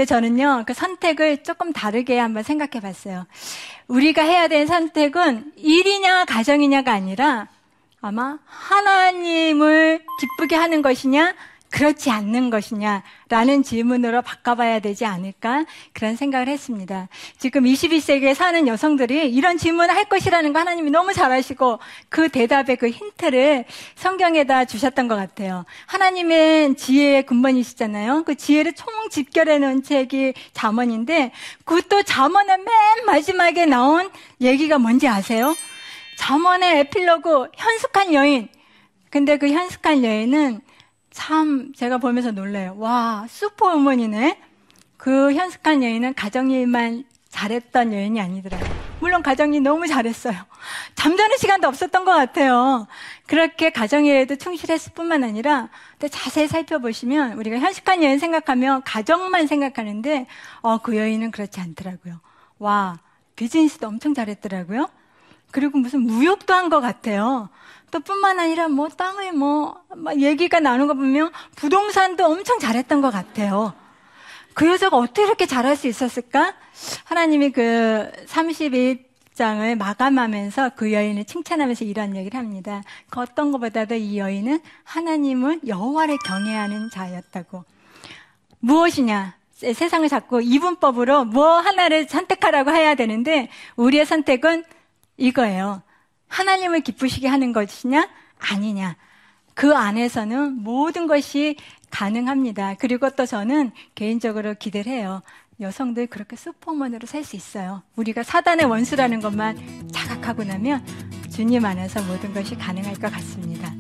근데 0.01 0.09
저는요, 0.09 0.65
그 0.67 0.73
선택을 0.73 1.43
조금 1.43 1.75
다르게 1.75 2.19
한번 2.19 2.43
생각해 2.43 2.81
봤어요. 2.81 3.27
우리가 3.87 4.23
해야 4.23 4.49
되는 4.49 4.67
선택은 4.67 5.53
일이냐, 5.57 6.25
가정이냐가 6.25 6.91
아니라 6.95 7.49
아마 8.01 8.39
하나님을 8.47 10.03
기쁘게 10.19 10.57
하는 10.57 10.81
것이냐, 10.81 11.35
그렇지 11.71 12.11
않는 12.11 12.51
것이냐라는 12.51 13.63
질문으로 13.63 14.23
바꿔봐야 14.23 14.81
되지 14.81 15.07
않을까 15.07 15.65
그런 15.93 16.17
생각을 16.17 16.49
했습니다. 16.49 17.09
지금 17.39 17.65
21세기에 17.65 18.35
사는 18.35 18.67
여성들이 18.67 19.33
이런 19.33 19.57
질문을 19.57 19.95
할 19.95 20.05
것이라는 20.07 20.53
거 20.53 20.59
하나님이 20.59 20.91
너무 20.91 21.13
잘 21.13 21.31
아시고 21.31 21.79
그 22.09 22.29
대답의 22.29 22.77
그 22.77 22.91
힌트를 22.91 23.65
성경에다 23.95 24.65
주셨던 24.65 25.07
것 25.09 25.17
같아요. 25.17 25.65
하나님은 25.87 26.77
지혜의 26.77 27.25
근본이시잖아요. 27.27 28.25
그 28.25 28.35
지혜를 28.35 28.73
총 28.73 28.89
집결해 29.09 29.59
놓은 29.59 29.83
책이 29.85 30.35
자문인데 30.53 31.31
그것도 31.65 32.03
자문의 32.03 32.59
맨 32.59 33.07
마지막에 33.07 33.67
나온 33.67 34.11
얘기가 34.41 34.79
뭔지 34.79 35.07
아세요? 35.07 35.55
자문의 36.19 36.81
에필로그 36.81 37.49
현숙한 37.57 38.13
여인. 38.13 38.49
근데 39.09 39.39
그 39.39 39.49
현숙한 39.49 40.05
여인은 40.05 40.61
참 41.11 41.73
제가 41.75 41.99
보면서 41.99 42.31
놀래요. 42.31 42.77
와, 42.79 43.27
슈퍼우먼이네. 43.29 44.41
그 44.97 45.33
현숙한 45.33 45.83
여인은 45.83 46.15
가정일만 46.15 47.05
잘했던 47.31 47.93
여인이 47.93 48.21
아니더라고요. 48.21 48.81
물론 49.01 49.23
가정일 49.23 49.63
너무 49.63 49.87
잘했어요. 49.87 50.37
잠자는 50.95 51.39
시간도 51.39 51.69
없었던 51.69 52.05
것 52.05 52.13
같아요. 52.13 52.87
그렇게 53.27 53.71
가정일에도 53.71 54.37
충실했을 54.37 54.93
뿐만 54.93 55.25
아니라 55.25 55.71
또 55.99 56.09
자세히 56.09 56.49
살펴보시면 56.49 57.33
우리가 57.39 57.59
현숙한 57.59 58.03
여인 58.03 58.19
생각하면 58.19 58.83
가정만 58.85 59.47
생각하는데 59.47 60.27
어, 60.61 60.79
그 60.79 60.97
여인은 60.97 61.31
그렇지 61.31 61.61
않더라고요. 61.61 62.21
와, 62.59 62.99
비즈니스도 63.37 63.87
엄청 63.89 64.13
잘했더라고요. 64.13 64.91
그리고 65.51 65.79
무슨 65.79 66.03
무역도 66.03 66.53
한 66.55 66.69
것 66.71 66.81
같아요. 66.81 67.49
또 67.91 68.01
뿐만 68.01 68.39
아니라 68.39 68.69
뭐 68.69 68.89
땅을 68.89 69.33
뭐 69.33 69.83
얘기가 70.17 70.61
나눈 70.61 70.87
거 70.87 70.95
보면 70.95 71.33
부동산도 71.57 72.25
엄청 72.25 72.59
잘했던 72.59 73.01
것 73.01 73.11
같아요. 73.11 73.75
그 74.55 74.69
여자가 74.69 74.97
어떻게 74.97 75.23
이렇게 75.23 75.47
잘할 75.47 75.77
수 75.77 75.89
있었을까? 75.89 76.55
하나님이 77.05 77.51
그 77.51 78.11
31절 78.27 79.11
26장을 79.41 79.79
마감하면서 79.79 80.73
그 80.77 80.93
여인을 80.93 81.25
칭찬하면서 81.25 81.85
이런 81.87 82.15
얘기를 82.15 82.39
합니다. 82.39 82.83
그 83.09 83.21
어떤 83.21 83.53
것보다도 83.53 83.95
이 83.95 84.19
여인은 84.19 84.61
하나님을 84.85 85.61
여호와를 85.67 86.19
경외하는 86.27 86.91
자였다고. 86.91 87.65
무엇이냐? 88.61 89.35
세상을 89.55 90.09
자꾸 90.09 90.43
이분법으로 90.43 91.25
뭐 91.25 91.59
하나를 91.59 92.09
선택하라고 92.09 92.71
해야 92.71 92.95
되는데 92.95 93.49
우리의 93.77 94.05
선택은 94.07 94.65
이거예요. 95.21 95.83
하나님을 96.29 96.81
기쁘시게 96.81 97.29
하는 97.29 97.53
것이냐? 97.53 98.09
아니냐. 98.39 98.97
그 99.55 99.75
안에서는 99.77 100.63
모든 100.63 101.07
것이 101.07 101.57
가능합니다. 101.91 102.75
그리고 102.79 103.11
또 103.11 103.27
저는 103.27 103.73
개인적으로 103.95 104.55
기대를 104.55 104.91
해요. 104.91 105.23
여성들 105.61 106.07
그렇게 106.07 106.37
슈퍼먼으로 106.37 107.07
살 107.07 107.23
수 107.23 107.37
있어요. 107.37 107.83
우리가 107.97 108.23
사단의 108.23 108.65
원수라는 108.67 109.21
것만 109.21 109.91
자각하고 109.93 110.45
나면 110.45 110.85
주님 111.31 111.65
안에서 111.67 112.03
모든 112.05 112.33
것이 112.33 112.57
가능할 112.57 112.95
것 112.95 113.13
같습니다. 113.13 113.71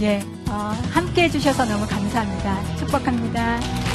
예, 0.00 0.20
어, 0.48 0.72
함께 0.92 1.24
해주셔서 1.24 1.64
너무 1.64 1.86
감사합니다. 1.86 2.76
축복합니다. 2.76 3.89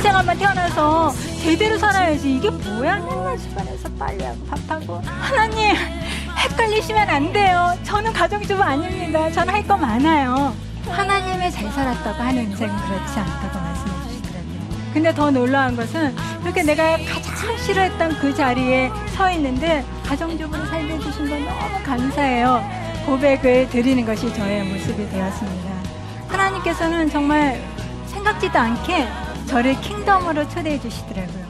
인생 0.00 0.16
한번 0.16 0.38
태어나서 0.38 1.12
제대로 1.42 1.76
살아야지. 1.76 2.36
이게 2.36 2.48
뭐야? 2.48 2.96
맨날 3.00 3.36
집안에서 3.36 3.86
빨리 3.98 4.24
하고 4.24 4.38
밥하고. 4.46 5.02
하나님, 5.04 5.76
헷갈리시면 6.38 7.10
안 7.10 7.30
돼요. 7.34 7.76
저는 7.84 8.10
가정주부 8.14 8.62
아닙니다. 8.62 9.30
저는 9.30 9.52
할 9.52 9.62
거 9.68 9.76
많아요. 9.76 10.54
하나님의 10.88 11.52
잘 11.52 11.70
살았다고 11.70 12.22
하는 12.22 12.44
인생은 12.44 12.74
그렇지 12.74 13.18
않다고 13.20 13.58
말씀해 13.60 14.08
주시더라고요. 14.08 14.90
근데 14.94 15.14
더 15.14 15.30
놀라운 15.30 15.76
것은 15.76 16.16
그렇게 16.40 16.62
내가 16.62 16.96
가장 16.96 17.58
싫어했던 17.58 18.20
그 18.20 18.34
자리에 18.34 18.90
서 19.14 19.30
있는데 19.32 19.84
가정주부로 20.06 20.64
살게 20.64 20.94
해주신 20.94 21.28
건 21.28 21.44
너무 21.44 21.82
감사해요. 21.84 22.64
고백을 23.04 23.68
드리는 23.68 24.06
것이 24.06 24.32
저의 24.32 24.64
모습이 24.64 25.10
되었습니다. 25.10 25.70
하나님께서는 26.28 27.10
정말 27.10 27.62
생각지도 28.06 28.58
않게 28.58 29.06
저를 29.50 29.74
킹덤으로 29.80 30.48
초대해 30.48 30.78
주시더라고요. 30.78 31.49